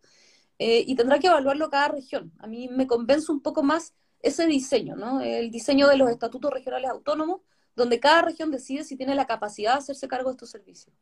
eh, 0.58 0.84
y 0.86 0.94
tendrá 0.96 1.18
que 1.18 1.28
evaluarlo 1.28 1.70
cada 1.70 1.88
región. 1.88 2.32
A 2.38 2.46
mí 2.46 2.68
me 2.68 2.86
convence 2.86 3.30
un 3.32 3.40
poco 3.40 3.62
más 3.62 3.94
ese 4.20 4.46
diseño, 4.46 4.96
¿no? 4.96 5.20
El 5.20 5.50
diseño 5.50 5.88
de 5.88 5.96
los 5.96 6.10
estatutos 6.10 6.52
regionales 6.52 6.90
autónomos, 6.90 7.40
donde 7.76 8.00
cada 8.00 8.22
región 8.22 8.50
decide 8.50 8.82
si 8.82 8.96
tiene 8.96 9.14
la 9.14 9.26
capacidad 9.26 9.72
de 9.72 9.78
hacerse 9.78 10.08
cargo 10.08 10.30
de 10.30 10.34
estos 10.34 10.50
servicios. 10.50 10.94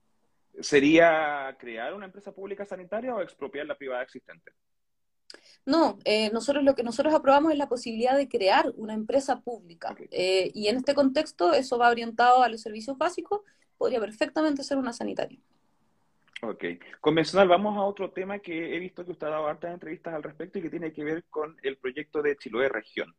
¿Sería 0.61 1.57
crear 1.59 1.95
una 1.95 2.07
empresa 2.07 2.33
pública 2.33 2.65
sanitaria 2.65 3.15
o 3.15 3.23
expropiar 3.23 3.67
la 3.67 3.77
privada 3.77 4.03
existente? 4.03 4.53
No, 5.67 5.99
eh, 6.05 6.31
nosotros 6.31 6.63
lo 6.63 6.75
que 6.75 6.83
nosotros 6.83 7.15
aprobamos 7.15 7.53
es 7.53 7.59
la 7.59 7.69
posibilidad 7.69 8.17
de 8.17 8.29
crear 8.29 8.73
una 8.77 8.93
empresa 8.93 9.41
pública. 9.41 9.97
Eh, 10.11 10.51
y 10.55 10.69
en 10.69 10.77
este 10.77 10.95
contexto 10.95 11.55
eso 11.55 11.79
va 11.79 11.91
orientado 11.91 12.43
a 12.43 12.49
los 12.49 12.61
servicios 12.61 12.99
básicos, 12.99 13.41
podría 13.79 14.01
perfectamente 14.01 14.63
ser 14.63 14.77
una 14.77 14.93
sanitaria. 14.93 15.39
Ok. 16.43 16.65
Convencional, 17.01 17.49
vamos 17.49 17.77
a 17.77 17.83
otro 17.83 18.11
tema 18.11 18.39
que 18.39 18.77
he 18.77 18.79
visto 18.79 19.05
que 19.05 19.13
usted 19.13 19.27
ha 19.29 19.31
dado 19.31 19.47
hartas 19.47 19.73
entrevistas 19.73 20.13
al 20.13 20.23
respecto 20.23 20.59
y 20.59 20.63
que 20.63 20.71
tiene 20.71 20.93
que 20.93 21.03
ver 21.03 21.25
con 21.31 21.57
el 21.63 21.79
proyecto 21.79 22.21
de 22.21 22.37
Chiloé 22.37 22.69
Región. 22.69 23.15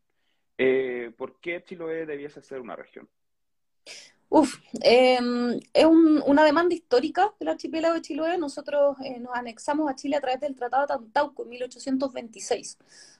Eh, 0.57 1.12
¿Por 1.17 1.39
qué 1.39 1.63
Chiloé 1.63 2.05
debiese 2.05 2.41
ser 2.41 2.62
una 2.62 2.75
región? 2.75 3.09
Uf, 4.38 4.60
em, 4.82 5.62
es 5.74 5.86
una 5.86 6.44
demanda 6.44 6.75
histórica 6.75 7.34
del 7.39 7.48
archipiélago 7.48 7.96
de 7.96 8.01
Chiloé. 8.01 8.38
Nosotros 8.38 8.98
eh, 9.01 9.18
nos 9.18 9.34
anexamos 9.34 9.89
a 9.89 9.96
Chile 9.96 10.18
a 10.18 10.20
través 10.20 10.42
del 10.42 10.56
Tratado 10.56 10.82
de 10.82 10.88
Tantauco 10.89 11.44
en 11.44 11.50
1826, 11.51 12.77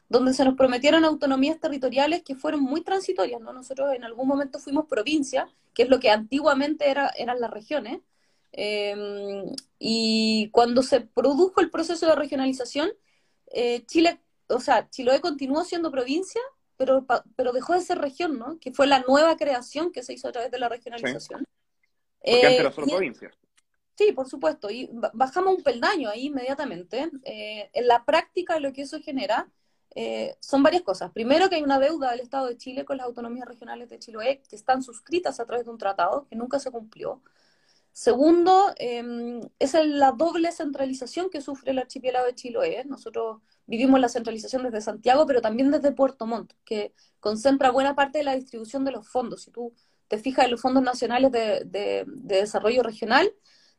donde 0.10 0.34
se 0.34 0.44
nos 0.44 0.56
prometieron 0.56 1.06
autonomías 1.06 1.58
territoriales 1.62 2.22
que 2.22 2.36
fueron 2.36 2.62
muy 2.64 2.82
transitorias. 2.84 3.40
¿no? 3.40 3.54
Nosotros 3.54 3.94
en 3.94 4.04
algún 4.04 4.28
momento 4.28 4.60
fuimos 4.60 4.88
provincia, 4.88 5.48
que 5.74 5.84
es 5.84 5.90
lo 5.90 6.02
que 6.02 6.10
antiguamente 6.10 6.90
era, 6.90 7.10
eran 7.18 7.40
las 7.40 7.50
regiones. 7.50 8.02
Em, 8.52 9.46
y 9.80 10.50
cuando 10.52 10.84
se 10.84 11.00
produjo 11.00 11.62
el 11.62 11.72
proceso 11.72 12.08
de 12.08 12.16
regionalización, 12.16 12.90
eh, 13.54 13.86
Chile, 13.86 14.20
o 14.50 14.60
sea, 14.60 14.90
Chiloé 14.90 15.22
continuó 15.22 15.64
siendo 15.64 15.92
provincia, 15.92 16.42
pero, 16.78 17.06
pero 17.36 17.54
dejó 17.54 17.74
de 17.74 17.82
ser 17.82 18.00
región, 18.00 18.38
¿no? 18.38 18.60
Que 18.60 18.72
fue 18.72 18.88
la 18.88 19.00
nueva 19.00 19.38
creación 19.38 19.92
que 19.92 20.04
se 20.04 20.14
hizo 20.14 20.28
a 20.28 20.32
través 20.32 20.52
de 20.52 20.60
la 20.60 20.70
regionalización. 20.70 21.46
Porque 22.20 22.46
antes 22.46 22.60
era 22.60 22.70
eh, 22.70 22.74
solo 22.74 22.88
provincia. 22.88 23.32
Sí, 23.98 24.12
por 24.12 24.28
supuesto, 24.28 24.70
y 24.70 24.90
bajamos 25.14 25.56
un 25.56 25.64
peldaño 25.64 26.10
ahí 26.10 26.26
inmediatamente. 26.26 27.10
Eh, 27.24 27.70
en 27.72 27.88
la 27.88 28.04
práctica 28.04 28.60
lo 28.60 28.74
que 28.74 28.82
eso 28.82 29.00
genera 29.00 29.50
eh, 29.96 30.36
son 30.42 30.62
varias 30.62 30.84
cosas. 30.84 31.12
Primero 31.12 31.50
que 31.50 31.56
hay 31.56 31.64
una 31.64 31.80
deuda 31.80 32.12
del 32.12 32.20
Estado 32.20 32.48
de 32.48 32.58
Chile 32.58 32.84
con 32.84 32.98
las 32.98 33.06
autonomías 33.06 33.48
regionales 33.48 33.90
de 33.90 33.98
Chiloé 33.98 34.42
que 34.50 34.58
están 34.58 34.84
suscritas 34.84 35.40
a 35.40 35.46
través 35.46 35.66
de 35.66 35.72
un 35.72 35.78
tratado 35.78 36.28
que 36.28 36.36
nunca 36.36 36.60
se 36.60 36.70
cumplió. 36.70 37.22
Segundo, 37.94 38.74
eh, 38.78 39.40
es 39.58 39.74
la 39.74 40.12
doble 40.12 40.52
centralización 40.52 41.30
que 41.30 41.40
sufre 41.40 41.72
el 41.72 41.80
archipiélago 41.80 42.26
de 42.26 42.36
Chiloé. 42.36 42.84
Nosotros 42.84 43.42
vivimos 43.68 44.00
la 44.00 44.10
centralización 44.10 44.64
desde 44.64 44.82
Santiago, 44.82 45.26
pero 45.26 45.42
también 45.42 45.72
desde 45.72 45.92
Puerto 45.92 46.26
Montt, 46.26 46.54
que 46.64 46.94
concentra 47.20 47.72
buena 47.72 47.96
parte 47.96 48.20
de 48.20 48.24
la 48.24 48.36
distribución 48.36 48.86
de 48.86 48.92
los 48.92 49.08
fondos. 49.08 49.44
Si 49.44 49.52
tú 49.52 49.74
te 50.08 50.18
fijas 50.18 50.46
en 50.46 50.52
los 50.52 50.62
fondos 50.62 50.84
nacionales 50.84 51.32
de, 51.32 52.06
desarrollo 52.08 52.84
regional, 52.84 53.32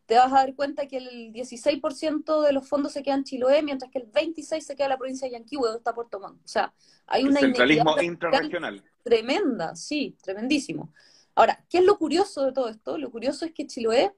te 0.07 0.16
vas 0.16 0.33
a 0.33 0.37
dar 0.37 0.55
cuenta 0.55 0.87
que 0.87 0.99
el 0.99 1.33
16% 1.33 2.42
de 2.42 2.53
los 2.53 2.68
fondos 2.68 2.92
se 2.92 3.03
quedan 3.03 3.20
en 3.20 3.25
Chiloé, 3.25 3.62
mientras 3.62 3.90
que 3.90 3.99
el 3.99 4.11
26% 4.11 4.61
se 4.61 4.77
queda 4.77 4.87
en 4.87 4.90
la 4.90 4.99
provincia 4.99 5.27
de 5.27 5.33
Yanquihue, 5.33 5.66
donde 5.66 5.79
está 5.79 5.94
Puerto 5.94 6.20
Montt. 6.20 6.44
O 6.44 6.49
sea, 6.49 6.72
hay 7.07 7.25
una 7.25 7.40
centralismo 7.40 8.01
intrarregional. 8.01 8.85
Tremenda, 9.03 9.75
sí, 9.75 10.16
tremendísimo. 10.22 10.92
Ahora, 11.35 11.64
¿qué 11.68 11.79
es 11.79 11.85
lo 11.85 11.99
curioso 11.99 12.44
de 12.44 12.53
todo 12.53 12.68
esto? 12.68 12.99
Lo 12.99 13.11
curioso 13.11 13.44
es 13.44 13.53
que 13.53 13.66
Chiloé 13.66 14.12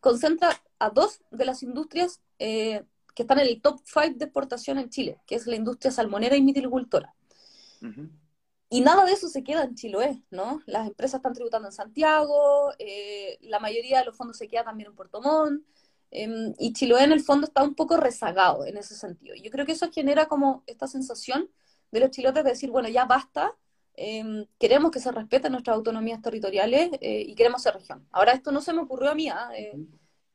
concentra 0.00 0.62
a 0.78 0.90
dos 0.90 1.20
de 1.30 1.44
las 1.44 1.62
industrias 1.62 2.20
eh, 2.38 2.84
que 3.14 3.22
están 3.22 3.40
en 3.40 3.46
el 3.48 3.60
top 3.60 3.80
5 3.84 4.18
de 4.18 4.24
exportación 4.24 4.78
en 4.78 4.90
Chile, 4.90 5.20
que 5.26 5.34
es 5.34 5.46
la 5.46 5.56
industria 5.56 5.90
salmonera 5.90 6.36
y 6.36 6.42
mitilicultora. 6.42 7.14
Y 8.68 8.82
nada 8.82 9.04
de 9.04 9.12
eso 9.12 9.28
se 9.28 9.42
queda 9.42 9.64
en 9.64 9.74
Chiloé, 9.74 10.22
¿no? 10.30 10.60
Las 10.66 10.86
empresas 10.86 11.18
están 11.18 11.32
tributando 11.32 11.68
en 11.68 11.72
Santiago, 11.72 12.72
eh, 12.78 13.38
la 13.42 13.58
mayoría 13.58 14.00
de 14.00 14.04
los 14.04 14.16
fondos 14.16 14.36
se 14.36 14.48
queda 14.48 14.64
también 14.64 14.90
en 14.90 14.96
Puerto 14.96 15.20
Montt, 15.20 15.64
em, 16.10 16.54
y 16.58 16.72
Chiloé 16.72 17.04
en 17.04 17.12
el 17.12 17.22
fondo 17.22 17.46
está 17.46 17.62
un 17.62 17.74
poco 17.74 17.96
rezagado 17.96 18.64
en 18.66 18.76
ese 18.76 18.94
sentido. 18.94 19.34
Yo 19.34 19.50
creo 19.50 19.66
que 19.66 19.72
eso 19.72 19.90
genera 19.90 20.26
como 20.26 20.62
esta 20.66 20.86
sensación 20.86 21.50
de 21.90 22.00
los 22.00 22.10
chilotes 22.10 22.44
de 22.44 22.50
decir, 22.50 22.70
bueno, 22.70 22.88
ya 22.88 23.04
basta, 23.06 23.56
Em, 24.02 24.46
queremos 24.58 24.90
que 24.90 24.98
se 24.98 25.12
respeten 25.12 25.52
nuestras 25.52 25.76
autonomías 25.76 26.22
territoriales 26.22 26.90
eh, 27.02 27.22
y 27.26 27.34
queremos 27.34 27.62
ser 27.62 27.74
región. 27.74 28.06
Ahora, 28.12 28.32
esto 28.32 28.50
no 28.50 28.62
se 28.62 28.72
me 28.72 28.80
ocurrió 28.80 29.10
a 29.10 29.14
mí, 29.14 29.28
¿ah? 29.28 29.50
eh, 29.54 29.76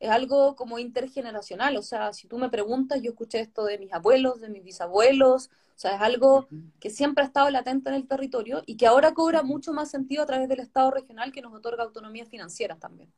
es 0.00 0.10
algo 0.10 0.56
como 0.56 0.78
intergeneracional, 0.78 1.76
o 1.76 1.82
sea, 1.82 2.12
si 2.12 2.28
tú 2.28 2.38
me 2.38 2.50
preguntas, 2.50 3.00
yo 3.02 3.10
escuché 3.10 3.40
esto 3.40 3.64
de 3.64 3.78
mis 3.78 3.92
abuelos, 3.92 4.40
de 4.40 4.48
mis 4.50 4.62
bisabuelos, 4.64 5.48
o 5.48 5.78
sea, 5.78 5.96
es 5.96 6.00
algo 6.02 6.48
que 6.80 6.90
siempre 6.90 7.22
ha 7.24 7.26
estado 7.26 7.50
latente 7.50 7.90
en 7.90 7.96
el 7.96 8.06
territorio 8.08 8.62
y 8.66 8.76
que 8.76 8.86
ahora 8.86 9.14
cobra 9.14 9.42
mucho 9.42 9.72
más 9.72 9.90
sentido 9.90 10.22
a 10.22 10.26
través 10.26 10.48
del 10.48 10.60
Estado 10.60 10.90
regional 10.90 11.32
que 11.32 11.42
nos 11.42 11.54
otorga 11.54 11.84
autonomías 11.84 12.28
financieras 12.28 12.78
también. 12.78 13.12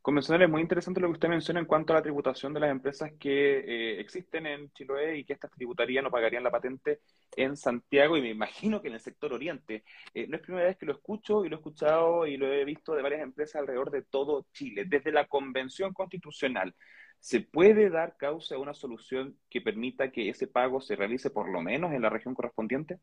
Convencional, 0.00 0.42
es 0.42 0.50
muy 0.50 0.60
interesante 0.60 1.00
lo 1.00 1.08
que 1.08 1.14
usted 1.14 1.28
menciona 1.28 1.60
en 1.60 1.66
cuanto 1.66 1.92
a 1.92 1.96
la 1.96 2.02
tributación 2.02 2.52
de 2.52 2.60
las 2.60 2.70
empresas 2.70 3.12
que 3.18 3.58
eh, 3.58 4.00
existen 4.00 4.46
en 4.46 4.70
Chiloé 4.72 5.18
y 5.18 5.24
que 5.24 5.32
estas 5.32 5.50
tributarían 5.50 6.06
o 6.06 6.10
pagarían 6.10 6.44
la 6.44 6.50
patente 6.50 7.00
en 7.36 7.56
Santiago 7.56 8.16
y 8.16 8.22
me 8.22 8.30
imagino 8.30 8.80
que 8.80 8.88
en 8.88 8.94
el 8.94 9.00
sector 9.00 9.32
oriente. 9.32 9.84
Eh, 10.14 10.26
no 10.28 10.36
es 10.36 10.42
primera 10.42 10.66
vez 10.66 10.76
que 10.76 10.86
lo 10.86 10.92
escucho 10.92 11.44
y 11.44 11.48
lo 11.48 11.56
he 11.56 11.58
escuchado 11.58 12.26
y 12.26 12.36
lo 12.36 12.52
he 12.52 12.64
visto 12.64 12.94
de 12.94 13.02
varias 13.02 13.22
empresas 13.22 13.56
alrededor 13.56 13.90
de 13.90 14.02
todo 14.02 14.46
Chile. 14.52 14.84
Desde 14.86 15.12
la 15.12 15.26
Convención 15.26 15.92
Constitucional, 15.92 16.74
¿se 17.18 17.40
puede 17.40 17.90
dar 17.90 18.16
causa 18.16 18.56
a 18.56 18.58
una 18.58 18.74
solución 18.74 19.38
que 19.48 19.60
permita 19.60 20.10
que 20.10 20.28
ese 20.28 20.46
pago 20.46 20.80
se 20.80 20.96
realice 20.96 21.30
por 21.30 21.48
lo 21.50 21.62
menos 21.62 21.92
en 21.92 22.02
la 22.02 22.10
región 22.10 22.34
correspondiente? 22.34 22.98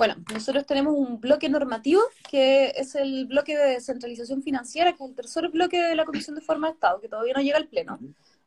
Bueno, 0.00 0.16
nosotros 0.32 0.64
tenemos 0.64 0.94
un 0.96 1.20
bloque 1.20 1.50
normativo 1.50 2.00
que 2.30 2.72
es 2.74 2.94
el 2.94 3.26
bloque 3.26 3.54
de 3.54 3.72
descentralización 3.72 4.42
financiera, 4.42 4.96
que 4.96 5.04
es 5.04 5.10
el 5.10 5.14
tercer 5.14 5.46
bloque 5.50 5.78
de 5.78 5.94
la 5.94 6.06
Comisión 6.06 6.34
de 6.36 6.40
Forma 6.40 6.68
de 6.68 6.72
Estado, 6.72 7.02
que 7.02 7.08
todavía 7.10 7.34
no 7.34 7.42
llega 7.42 7.58
al 7.58 7.68
Pleno. 7.68 7.98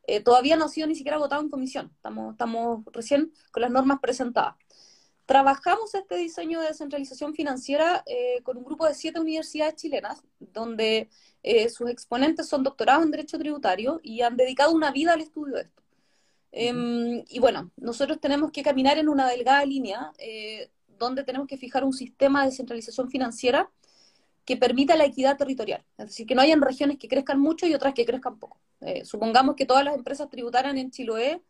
Eh, 0.08 0.20
todavía 0.22 0.56
no 0.56 0.66
ha 0.66 0.68
sido 0.68 0.88
ni 0.88 0.96
siquiera 0.96 1.20
votado 1.20 1.44
en 1.44 1.52
comisión, 1.52 1.92
estamos, 1.96 2.32
estamos 2.32 2.84
recién 2.92 3.32
con 3.52 3.62
las 3.62 3.70
normas 3.70 4.00
presentadas. 4.00 4.56
Trabajamos 5.28 5.94
este 5.94 6.16
diseño 6.16 6.60
de 6.60 6.70
descentralización 6.70 7.36
financiera 7.36 8.04
eh, 8.08 8.42
con 8.42 8.58
un 8.58 8.64
grupo 8.64 8.88
de 8.88 8.96
siete 8.96 9.20
universidades 9.20 9.76
chilenas, 9.76 10.24
donde 10.40 11.08
eh, 11.44 11.70
sus 11.70 11.88
exponentes 11.88 12.48
son 12.48 12.64
doctorados 12.64 13.04
en 13.04 13.12
Derecho 13.12 13.38
Tributario 13.38 14.00
y 14.02 14.22
han 14.22 14.38
dedicado 14.38 14.72
una 14.72 14.92
vida 14.92 15.14
al 15.14 15.22
estudio 15.22 15.58
de 15.58 15.62
esto. 15.62 15.84
Em, 16.52 17.24
y 17.28 17.38
bueno, 17.38 17.72
nosotros 17.78 18.20
tenemos 18.20 18.52
que 18.52 18.64
caminar 18.64 18.98
en 18.98 19.08
una 19.08 19.28
delgada 19.28 19.64
línea 19.66 20.12
donde 21.04 21.24
tenemos 21.24 21.48
que 21.48 21.58
fijar 21.58 21.84
un 21.84 21.94
sistema 21.94 22.42
de 22.42 22.50
descentralización 22.50 23.10
financiera 23.10 23.70
que 24.46 24.58
permita 24.58 24.96
la 24.96 25.06
equidad 25.06 25.38
territorial. 25.38 25.84
Es 25.98 26.08
decir, 26.08 26.28
que 26.28 26.36
no 26.36 26.42
hayan 26.42 26.62
regiones 26.62 26.98
que 26.98 27.08
crezcan 27.08 27.40
mucho 27.40 27.66
y 27.66 27.74
otras 27.74 27.94
que 27.94 28.06
crezcan 28.06 28.40
poco. 28.40 28.60
Eh, 28.82 29.06
supongamos 29.06 29.56
que 29.56 29.66
todas 29.66 29.86
las 29.86 29.96
empresas 29.96 30.30
tributaran 30.30 30.78
en 30.78 30.92
Chiloé 30.92 31.42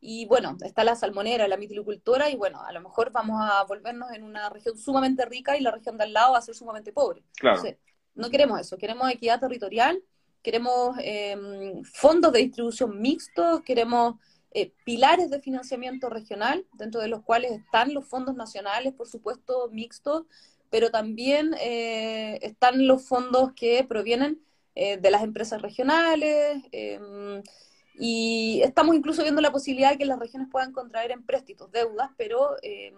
y 0.00 0.26
bueno, 0.26 0.56
está 0.62 0.82
la 0.82 0.96
salmonera, 0.96 1.46
la 1.46 1.56
mitilicultura 1.56 2.30
y 2.30 2.36
bueno, 2.36 2.62
a 2.62 2.72
lo 2.72 2.80
mejor 2.80 3.12
vamos 3.12 3.40
a 3.40 3.62
volvernos 3.64 4.10
en 4.12 4.22
una 4.22 4.48
región 4.48 4.76
sumamente 4.78 5.24
rica 5.26 5.56
y 5.56 5.60
la 5.60 5.70
región 5.70 5.98
de 5.98 6.04
al 6.04 6.12
lado 6.12 6.32
va 6.32 6.38
a 6.38 6.42
ser 6.42 6.54
sumamente 6.54 6.92
pobre. 6.92 7.22
Claro. 7.38 7.62
No 8.14 8.30
queremos 8.30 8.60
eso, 8.60 8.76
queremos 8.78 9.10
equidad 9.10 9.38
territorial, 9.38 10.02
queremos 10.42 10.96
em, 11.02 11.82
fondos 11.84 12.32
de 12.32 12.40
distribución 12.40 13.00
mixtos, 13.00 13.60
queremos 13.62 14.16
eh, 14.52 14.72
pilares 14.84 15.30
de 15.30 15.40
financiamiento 15.40 16.08
regional, 16.10 16.66
dentro 16.72 17.00
de 17.00 17.08
los 17.08 17.22
cuales 17.22 17.52
están 17.52 17.94
los 17.94 18.06
fondos 18.06 18.34
nacionales, 18.34 18.92
por 18.94 19.08
supuesto, 19.08 19.68
mixtos, 19.70 20.24
pero 20.70 20.90
también 20.90 21.54
eh, 21.60 22.38
están 22.42 22.86
los 22.86 23.06
fondos 23.06 23.52
que 23.54 23.84
provienen 23.84 24.40
eh, 24.74 24.96
de 24.96 25.10
las 25.10 25.22
empresas 25.22 25.62
regionales, 25.62 26.62
em, 26.72 27.42
y 27.94 28.62
estamos 28.64 28.96
incluso 28.96 29.22
viendo 29.22 29.40
la 29.40 29.52
posibilidad 29.52 29.90
de 29.90 29.98
que 29.98 30.04
las 30.06 30.18
regiones 30.18 30.48
puedan 30.50 30.72
contraer 30.72 31.10
empréstitos, 31.10 31.70
deudas, 31.70 32.10
pero 32.16 32.56
em, 32.62 32.94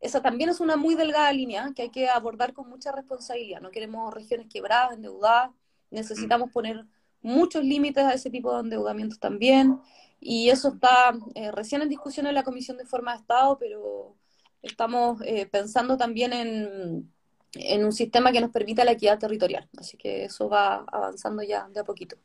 esa 0.00 0.22
también 0.22 0.50
es 0.50 0.60
una 0.60 0.76
muy 0.76 0.94
delgada 0.94 1.32
línea 1.32 1.72
que 1.74 1.82
hay 1.82 1.90
que 1.90 2.08
abordar 2.08 2.52
con 2.52 2.68
mucha 2.68 2.92
responsabilidad. 2.92 3.60
No 3.60 3.70
queremos 3.70 4.14
regiones 4.14 4.46
quebradas, 4.48 4.94
endeudadas, 4.94 5.50
necesitamos 5.90 6.50
mm. 6.50 6.52
poner 6.52 6.84
muchos 7.20 7.64
límites 7.64 8.04
a 8.04 8.12
ese 8.12 8.30
tipo 8.30 8.52
de 8.54 8.60
endeudamientos 8.60 9.18
también, 9.18 9.80
y 10.20 10.50
eso 10.50 10.68
está 10.68 11.14
eh, 11.34 11.50
recién 11.52 11.82
en 11.82 11.88
discusión 11.88 12.26
en 12.26 12.34
la 12.34 12.44
Comisión 12.44 12.76
de 12.76 12.86
Forma 12.86 13.12
de 13.12 13.20
Estado, 13.20 13.58
pero 13.58 14.16
estamos 14.62 15.20
eh, 15.22 15.46
pensando 15.46 15.96
también 15.96 16.32
en, 16.32 17.12
en 17.54 17.84
un 17.84 17.92
sistema 17.92 18.32
que 18.32 18.40
nos 18.40 18.50
permita 18.50 18.84
la 18.84 18.92
equidad 18.92 19.18
territorial, 19.18 19.68
así 19.78 19.96
que 19.96 20.24
eso 20.24 20.48
va 20.48 20.84
avanzando 20.90 21.42
ya 21.42 21.68
de 21.68 21.80
a 21.80 21.84
poquito. 21.84 22.16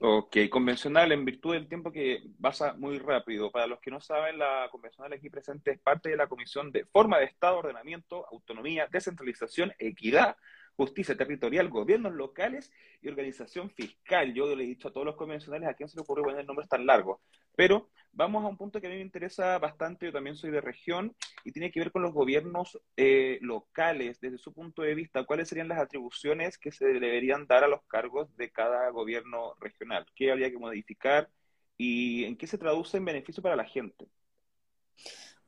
Ok, 0.00 0.36
convencional, 0.48 1.10
en 1.10 1.24
virtud 1.24 1.54
del 1.54 1.66
tiempo 1.66 1.90
que 1.90 2.22
pasa 2.40 2.72
muy 2.74 3.00
rápido. 3.00 3.50
Para 3.50 3.66
los 3.66 3.80
que 3.80 3.90
no 3.90 4.00
saben, 4.00 4.38
la 4.38 4.68
convencional 4.70 5.12
aquí 5.12 5.28
presente 5.28 5.72
es 5.72 5.80
parte 5.80 6.08
de 6.08 6.16
la 6.16 6.28
Comisión 6.28 6.70
de 6.70 6.84
Forma 6.84 7.18
de 7.18 7.24
Estado, 7.24 7.58
Ordenamiento, 7.58 8.24
Autonomía, 8.30 8.86
Descentralización, 8.92 9.72
Equidad, 9.76 10.36
justicia 10.78 11.16
territorial, 11.16 11.68
gobiernos 11.68 12.14
locales 12.14 12.72
y 13.02 13.08
organización 13.08 13.68
fiscal. 13.70 14.32
Yo 14.32 14.54
le 14.54 14.62
he 14.62 14.66
dicho 14.68 14.86
a 14.86 14.92
todos 14.92 15.04
los 15.04 15.16
convencionales 15.16 15.68
a 15.68 15.74
quién 15.74 15.88
se 15.88 15.96
le 15.96 16.02
ocurrió 16.02 16.22
poner 16.22 16.46
nombres 16.46 16.68
tan 16.68 16.86
largos. 16.86 17.20
Pero 17.56 17.90
vamos 18.12 18.44
a 18.44 18.46
un 18.46 18.56
punto 18.56 18.80
que 18.80 18.86
a 18.86 18.90
mí 18.90 18.94
me 18.94 19.02
interesa 19.02 19.58
bastante, 19.58 20.06
yo 20.06 20.12
también 20.12 20.36
soy 20.36 20.52
de 20.52 20.60
región, 20.60 21.16
y 21.42 21.50
tiene 21.50 21.72
que 21.72 21.80
ver 21.80 21.90
con 21.90 22.02
los 22.02 22.12
gobiernos 22.12 22.80
eh, 22.96 23.38
locales, 23.40 24.20
desde 24.20 24.38
su 24.38 24.54
punto 24.54 24.82
de 24.82 24.94
vista, 24.94 25.24
cuáles 25.24 25.48
serían 25.48 25.66
las 25.66 25.80
atribuciones 25.80 26.56
que 26.58 26.70
se 26.70 26.86
deberían 26.86 27.48
dar 27.48 27.64
a 27.64 27.68
los 27.68 27.82
cargos 27.88 28.36
de 28.36 28.52
cada 28.52 28.88
gobierno 28.90 29.54
regional, 29.58 30.06
qué 30.14 30.30
habría 30.30 30.50
que 30.50 30.58
modificar 30.58 31.28
y 31.76 32.22
en 32.24 32.36
qué 32.36 32.46
se 32.46 32.56
traduce 32.56 32.98
en 32.98 33.04
beneficio 33.04 33.42
para 33.42 33.56
la 33.56 33.64
gente. 33.64 34.06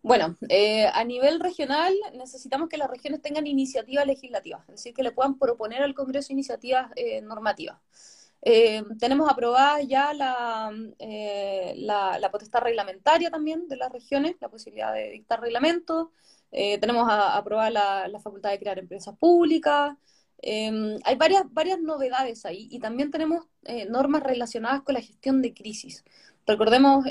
Bueno, 0.03 0.37
eh, 0.49 0.87
a 0.87 1.05
nivel 1.05 1.41
regional 1.41 1.93
necesitamos 2.15 2.69
que 2.71 2.79
las 2.79 2.89
regiones 2.91 3.21
tengan 3.21 3.47
iniciativas 3.47 4.07
legislativas, 4.07 4.63
es 4.63 4.77
decir, 4.77 4.95
que 4.95 5.03
le 5.03 5.13
puedan 5.13 5.39
proponer 5.39 5.83
al 5.83 5.95
Congreso 5.95 6.33
iniciativas 6.33 6.91
eh, 6.97 7.21
normativas. 7.21 7.79
Eh, 8.43 8.83
tenemos 8.99 9.31
aprobada 9.31 9.83
ya 9.83 10.15
la, 10.15 10.73
la, 12.19 12.31
potestad 12.31 12.63
reglamentaria 12.63 13.31
también 13.31 13.69
de 13.69 13.77
las 13.77 13.93
regiones, 13.93 14.37
la 14.41 14.49
posibilidad 14.49 14.95
de 14.95 15.11
dictar 15.11 15.41
reglamentos. 15.41 16.09
tenemos 16.51 17.07
aprobada 17.11 18.09
la, 18.09 18.21
facultad 18.21 18.51
de 18.51 18.59
crear 18.59 18.79
empresas 18.79 19.15
públicas. 19.19 19.97
hay 20.43 21.17
varias, 21.17 21.45
varias 21.53 21.79
novedades 21.81 22.47
ahí 22.47 22.69
y 22.71 22.79
también 22.81 23.11
tenemos 23.11 23.45
normas 23.91 24.23
relacionadas 24.23 24.83
con 24.83 24.95
la 24.95 25.03
gestión 25.03 25.43
de 25.43 25.53
crisis. 25.53 26.05
Recordemos 26.47 27.05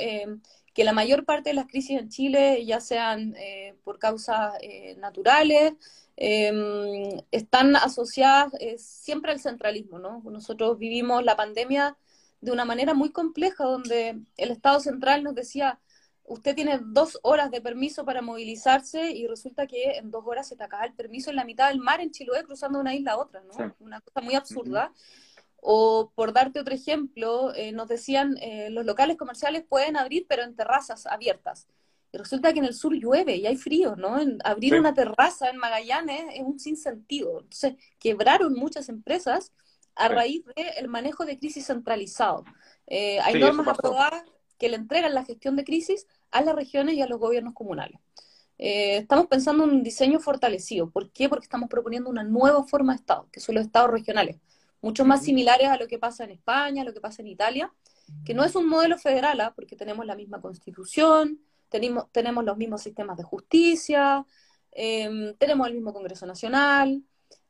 que 0.73 0.83
la 0.83 0.93
mayor 0.93 1.25
parte 1.25 1.49
de 1.49 1.55
las 1.55 1.67
crisis 1.67 1.99
en 1.99 2.09
Chile, 2.09 2.65
ya 2.65 2.79
sean 2.79 3.35
eh, 3.37 3.75
por 3.83 3.99
causas 3.99 4.53
eh, 4.61 4.95
naturales, 4.97 5.73
em, 6.15 7.21
están 7.31 7.75
asociadas 7.75 8.53
eh, 8.59 8.77
siempre 8.77 9.31
al 9.31 9.39
centralismo, 9.39 9.99
¿no? 9.99 10.21
Nosotros 10.25 10.77
vivimos 10.77 11.23
la 11.23 11.35
pandemia 11.35 11.97
de 12.41 12.51
una 12.51 12.65
manera 12.65 12.93
muy 12.93 13.11
compleja, 13.11 13.63
donde 13.63 14.19
el 14.37 14.51
Estado 14.51 14.79
central 14.79 15.23
nos 15.23 15.35
decía, 15.35 15.79
usted 16.29 16.55
tiene 16.55 16.79
dos 16.81 17.19
horas 17.23 17.51
de 17.51 17.59
permiso 17.59 18.05
para 18.05 18.21
movilizarse 18.21 19.11
y 19.11 19.27
resulta 19.27 19.67
que 19.67 19.97
en 19.97 20.11
dos 20.11 20.23
horas 20.25 20.47
se 20.47 20.55
te 20.55 20.63
acaba 20.63 20.85
el 20.85 20.93
permiso 20.93 21.31
en 21.31 21.35
la 21.35 21.43
mitad 21.43 21.69
del 21.69 21.79
mar 21.79 22.01
en 22.01 22.11
Chiloé 22.11 22.43
cruzando 22.43 22.79
una 22.79 22.93
isla 22.93 23.13
a 23.13 23.17
otra, 23.17 23.41
¿no? 23.41 23.75
Una 23.79 23.99
cosa 23.99 24.21
muy 24.21 24.35
absurda. 24.35 24.93
O 25.61 26.11
por 26.15 26.33
darte 26.33 26.59
otro 26.59 26.73
ejemplo, 26.73 27.53
eh, 27.53 27.71
nos 27.71 27.87
decían, 27.87 28.37
eh, 28.41 28.69
los 28.69 28.85
locales 28.85 29.17
comerciales 29.17 29.63
pueden 29.67 29.97
abrir, 29.97 30.25
pero 30.27 30.43
en 30.43 30.55
terrazas 30.55 31.05
abiertas. 31.05 31.67
Y 32.11 32.17
resulta 32.17 32.53
que 32.53 32.59
en 32.59 32.65
el 32.65 32.73
sur 32.73 32.93
llueve 32.93 33.35
y 33.35 33.45
hay 33.45 33.55
frío, 33.55 33.95
¿no? 33.95 34.17
abrir 34.43 34.79
una 34.79 34.93
terraza 34.93 35.49
en 35.49 35.57
Magallanes 35.57 36.23
es 36.33 36.41
un 36.41 36.59
sinsentido. 36.59 37.41
Entonces, 37.41 37.75
quebraron 37.99 38.53
muchas 38.53 38.89
empresas 38.89 39.51
a 39.95 40.07
raíz 40.07 40.43
del 40.55 40.87
manejo 40.87 41.25
de 41.25 41.37
crisis 41.37 41.67
centralizado. 41.67 42.45
Eh, 42.87 43.19
hay 43.19 43.39
normas 43.39 43.67
aprobadas 43.67 44.23
que 44.57 44.69
le 44.69 44.77
entregan 44.77 45.13
la 45.13 45.25
gestión 45.25 45.55
de 45.55 45.65
crisis 45.65 46.07
a 46.31 46.41
las 46.41 46.55
regiones 46.55 46.95
y 46.95 47.01
a 47.01 47.07
los 47.07 47.19
gobiernos 47.19 47.53
comunales. 47.53 47.99
estamos 48.57 49.27
pensando 49.27 49.63
en 49.65 49.69
un 49.69 49.83
diseño 49.83 50.19
fortalecido. 50.19 50.89
¿Por 50.89 51.11
qué? 51.11 51.29
Porque 51.29 51.45
estamos 51.45 51.69
proponiendo 51.69 52.09
una 52.09 52.23
nueva 52.23 52.63
forma 52.63 52.93
de 52.93 52.97
Estado, 52.97 53.27
que 53.31 53.39
son 53.39 53.55
los 53.55 53.65
estados 53.65 53.91
regionales 53.91 54.37
mucho 54.81 55.05
más 55.05 55.23
similares 55.23 55.67
a 55.67 55.77
lo 55.77 55.87
que 55.87 55.99
pasa 55.99 56.23
en 56.23 56.31
España, 56.31 56.81
a 56.81 56.85
lo 56.85 56.93
que 56.93 57.01
pasa 57.01 57.21
en 57.21 57.27
Italia, 57.27 57.73
que 58.25 58.33
no 58.33 58.43
es 58.43 58.55
un 58.55 58.67
modelo 58.67 58.97
federal, 58.97 59.39
¿ah? 59.41 59.53
porque 59.55 59.75
tenemos 59.75 60.05
la 60.05 60.15
misma 60.15 60.41
constitución, 60.41 61.39
tenemos, 61.69 62.11
tenemos 62.11 62.43
los 62.43 62.57
mismos 62.57 62.81
sistemas 62.81 63.17
de 63.17 63.23
justicia, 63.23 64.25
em, 64.71 65.35
tenemos 65.37 65.67
el 65.67 65.73
mismo 65.73 65.93
Congreso 65.93 66.25
Nacional, 66.25 67.03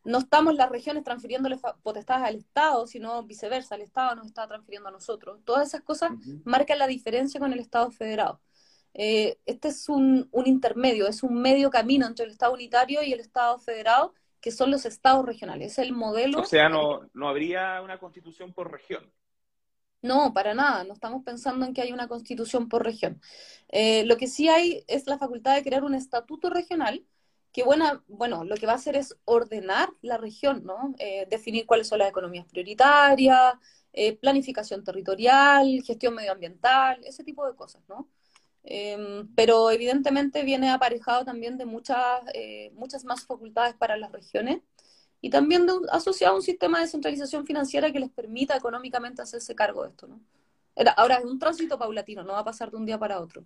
no 0.03 0.19
estamos 0.19 0.55
las 0.55 0.69
regiones 0.69 1.03
transfiriéndole 1.03 1.59
potestades 1.83 2.25
al 2.25 2.35
Estado, 2.35 2.87
sino 2.87 3.23
viceversa, 3.23 3.75
el 3.75 3.81
Estado 3.81 4.15
nos 4.15 4.27
está 4.27 4.47
transfiriendo 4.47 4.89
a 4.89 4.91
nosotros. 4.91 5.39
Todas 5.43 5.67
esas 5.67 5.81
cosas 5.81 6.11
marcan 6.45 6.79
la 6.79 6.87
diferencia 6.87 7.39
con 7.39 7.53
el 7.53 7.59
Estado 7.59 7.91
federado. 7.91 8.41
Eh, 8.93 9.37
este 9.45 9.67
es 9.67 9.87
un, 9.87 10.27
un, 10.31 10.47
intermedio, 10.47 11.07
es 11.07 11.21
un 11.21 11.39
medio 11.39 11.69
camino 11.69 12.07
entre 12.07 12.25
el 12.25 12.31
Estado 12.31 12.53
unitario 12.53 13.03
y 13.03 13.13
el 13.13 13.19
Estado 13.19 13.59
federado 13.59 14.13
que 14.41 14.51
son 14.51 14.71
los 14.71 14.85
estados 14.85 15.25
regionales. 15.25 15.73
Es 15.73 15.79
el 15.79 15.93
modelo. 15.93 16.41
O 16.41 16.45
sea, 16.45 16.69
no, 16.69 17.09
no 17.13 17.27
habría 17.27 17.81
una 17.81 17.99
constitución 17.99 18.53
por 18.53 18.71
región. 18.71 19.11
No, 20.01 20.33
para 20.33 20.53
nada. 20.53 20.83
No 20.83 20.93
estamos 20.93 21.23
pensando 21.23 21.65
en 21.65 21.73
que 21.73 21.81
hay 21.81 21.91
una 21.91 22.07
constitución 22.07 22.69
por 22.69 22.83
región. 22.83 23.21
Eh, 23.69 24.05
lo 24.05 24.17
que 24.17 24.27
sí 24.27 24.47
hay 24.47 24.83
es 24.87 25.07
la 25.07 25.17
facultad 25.17 25.55
de 25.55 25.63
crear 25.63 25.83
un 25.83 25.95
estatuto 25.95 26.49
regional 26.49 27.05
que, 27.51 27.63
buena, 27.63 28.03
bueno, 28.07 28.43
lo 28.43 28.55
que 28.55 28.67
va 28.67 28.73
a 28.73 28.75
hacer 28.75 28.95
es 28.95 29.17
ordenar 29.25 29.89
la 30.01 30.17
región, 30.17 30.63
¿no? 30.63 30.93
Eh, 30.99 31.27
definir 31.29 31.65
cuáles 31.65 31.87
son 31.87 31.99
las 31.99 32.09
economías 32.09 32.45
prioritarias, 32.47 33.55
eh, 33.91 34.15
planificación 34.17 34.83
territorial, 34.83 35.81
gestión 35.83 36.13
medioambiental, 36.15 37.03
ese 37.03 37.23
tipo 37.23 37.45
de 37.47 37.55
cosas, 37.55 37.81
¿no? 37.89 38.07
Em, 38.63 39.27
pero 39.35 39.71
evidentemente 39.71 40.43
viene 40.43 40.69
aparejado 40.69 41.25
también 41.25 41.57
de 41.57 41.65
muchas, 41.65 42.21
eh, 42.33 42.71
muchas 42.73 43.05
más 43.05 43.25
facultades 43.25 43.75
para 43.75 43.97
las 43.97 44.11
regiones 44.11 44.61
y 45.21 45.29
también 45.29 45.67
asociado 45.91 46.33
a 46.33 46.37
un 46.37 46.41
sistema 46.41 46.77
de 46.77 46.85
descentralización 46.85 47.45
financiera 47.45 47.91
que 47.91 47.99
les 47.99 48.09
permita 48.09 48.55
económicamente 48.55 49.21
hacerse 49.21 49.55
cargo 49.55 49.83
de 49.83 49.89
esto. 49.89 50.07
¿no? 50.07 50.21
ahora 50.97 51.15
es 51.15 51.25
un 51.25 51.39
tránsito 51.39 51.77
paulatino, 51.77 52.23
no 52.23 52.33
va 52.33 52.39
a 52.39 52.43
pasar 52.45 52.71
de 52.71 52.77
un 52.77 52.85
día 52.85 52.97
para 52.97 53.19
otro. 53.19 53.43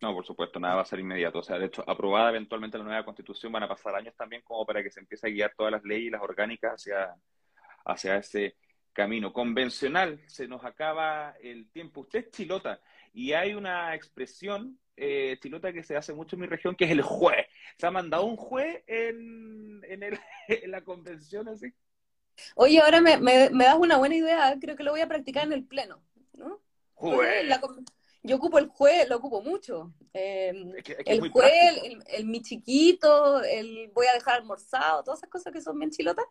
No, 0.00 0.14
por 0.14 0.24
supuesto, 0.24 0.58
nada 0.58 0.76
va 0.76 0.82
a 0.82 0.86
ser 0.86 1.00
inmediato. 1.00 1.40
O 1.40 1.42
sea, 1.42 1.58
de 1.58 1.66
hecho, 1.66 1.84
aprobada 1.86 2.30
eventualmente 2.30 2.78
la 2.78 2.84
nueva 2.84 3.04
constitución, 3.04 3.52
van 3.52 3.64
a 3.64 3.68
pasar 3.68 3.94
años 3.94 4.14
también 4.16 4.42
como 4.42 4.64
para 4.64 4.82
que 4.82 4.90
se 4.90 5.00
empiece 5.00 5.26
a 5.26 5.30
guiar 5.30 5.52
todas 5.54 5.72
las 5.72 5.84
leyes 5.84 6.06
y 6.06 6.10
las 6.10 6.22
orgánicas 6.22 6.74
hacia, 6.74 7.14
hacia 7.84 8.16
ese 8.16 8.56
camino 8.92 9.32
convencional. 9.32 10.20
Se 10.26 10.48
nos 10.48 10.64
acaba 10.64 11.34
el 11.42 11.68
tiempo. 11.70 12.00
Usted 12.00 12.20
es 12.20 12.30
chilota. 12.30 12.80
Y 13.12 13.32
hay 13.32 13.54
una 13.54 13.94
expresión 13.94 14.78
eh, 14.96 15.38
chilota 15.40 15.72
que 15.72 15.82
se 15.82 15.96
hace 15.96 16.12
mucho 16.12 16.36
en 16.36 16.42
mi 16.42 16.46
región, 16.46 16.76
que 16.76 16.84
es 16.84 16.90
el 16.90 17.02
juez. 17.02 17.46
¿Se 17.78 17.86
ha 17.86 17.90
mandado 17.90 18.24
un 18.24 18.36
juez 18.36 18.82
en, 18.86 19.80
en, 19.88 20.70
la 20.70 20.84
convención 20.84 21.48
así? 21.48 21.72
Oye, 22.54 22.80
ahora 22.80 23.00
me, 23.00 23.18
das 23.50 23.76
una 23.78 23.96
buena 23.96 24.14
idea, 24.14 24.56
creo 24.60 24.76
que 24.76 24.82
lo 24.82 24.92
voy 24.92 25.00
a 25.00 25.08
practicar 25.08 25.44
en 25.44 25.52
el 25.52 25.64
pleno. 25.64 26.02
¿no? 26.34 26.60
yo 28.22 28.36
ocupo 28.36 28.58
el 28.58 28.68
juez, 28.68 29.08
lo 29.08 29.16
ocupo 29.16 29.42
mucho. 29.42 29.92
Em, 30.12 30.72
el 31.06 31.30
juez, 31.30 32.02
el, 32.08 32.26
mi 32.26 32.42
chiquito, 32.42 33.42
el 33.42 33.90
voy 33.94 34.06
a 34.06 34.12
dejar 34.12 34.36
almorzado, 34.36 35.02
todas 35.02 35.20
esas 35.20 35.30
cosas 35.30 35.52
que 35.52 35.62
son 35.62 35.78
bien 35.78 35.90
chilotas, 35.90 36.26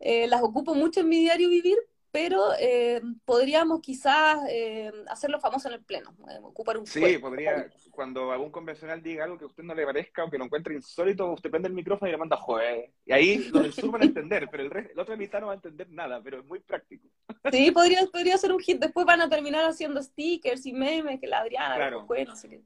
eh, 0.00 0.26
las 0.26 0.42
ocupo 0.42 0.74
mucho 0.74 1.00
en 1.00 1.08
mi 1.08 1.20
diario 1.20 1.48
vivir 1.48 1.78
pero 2.12 2.52
eh, 2.60 3.00
podríamos 3.24 3.80
quizás 3.80 4.38
eh, 4.50 4.92
hacerlo 5.08 5.40
famoso 5.40 5.68
en 5.68 5.74
el 5.74 5.82
pleno, 5.82 6.14
eh, 6.30 6.38
ocupar 6.42 6.76
un 6.76 6.86
Sí, 6.86 7.16
podría, 7.16 7.70
cuando 7.90 8.30
algún 8.30 8.50
convencional 8.50 9.02
diga 9.02 9.24
algo 9.24 9.38
que 9.38 9.44
a 9.44 9.46
usted 9.46 9.62
no 9.62 9.74
le 9.74 9.86
parezca 9.86 10.22
o 10.22 10.30
que 10.30 10.36
lo 10.36 10.44
encuentre 10.44 10.74
insólito, 10.74 11.32
usted 11.32 11.50
prende 11.50 11.68
el 11.68 11.74
micrófono 11.74 12.10
y 12.10 12.12
le 12.12 12.18
manda 12.18 12.36
joder. 12.36 12.90
Y 13.06 13.12
ahí 13.12 13.38
los 13.50 13.62
del 13.62 13.72
sur 13.72 13.90
van 13.90 14.02
a 14.02 14.04
entender, 14.04 14.46
pero 14.50 14.62
el, 14.62 14.70
resto, 14.70 14.92
el 14.92 15.00
otro 15.00 15.16
mitad 15.16 15.40
no 15.40 15.46
va 15.46 15.52
a 15.54 15.56
entender 15.56 15.88
nada, 15.88 16.20
pero 16.22 16.40
es 16.40 16.44
muy 16.44 16.60
práctico. 16.60 17.08
Sí, 17.50 17.70
podría, 17.70 18.06
podría 18.12 18.36
ser 18.36 18.52
un 18.52 18.60
hit. 18.60 18.78
Después 18.78 19.06
van 19.06 19.22
a 19.22 19.28
terminar 19.30 19.64
haciendo 19.64 20.02
stickers 20.02 20.66
y 20.66 20.74
memes 20.74 21.18
que 21.18 21.26
la 21.26 21.38
Adriana, 21.38 21.76
claro. 21.76 22.06
no 22.26 22.36
sé 22.36 22.48
qué. 22.50 22.60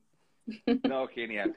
No, 0.89 1.07
genial. 1.07 1.55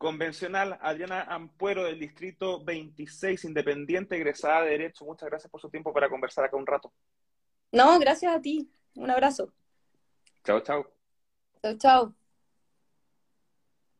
Convencional, 0.00 0.78
Adriana 0.80 1.24
Ampuero 1.24 1.84
del 1.84 1.98
Distrito 1.98 2.64
26, 2.64 3.44
independiente, 3.44 4.16
egresada 4.16 4.62
de 4.62 4.70
Derecho. 4.70 5.04
Muchas 5.04 5.28
gracias 5.28 5.50
por 5.50 5.60
su 5.60 5.68
tiempo 5.68 5.92
para 5.92 6.08
conversar 6.08 6.46
acá 6.46 6.56
un 6.56 6.66
rato. 6.66 6.90
No, 7.72 7.98
gracias 7.98 8.34
a 8.34 8.40
ti. 8.40 8.70
Un 8.94 9.10
abrazo. 9.10 9.52
Chao, 10.44 10.60
chao. 10.60 10.84
Chao, 11.62 11.76
chao. 11.78 12.14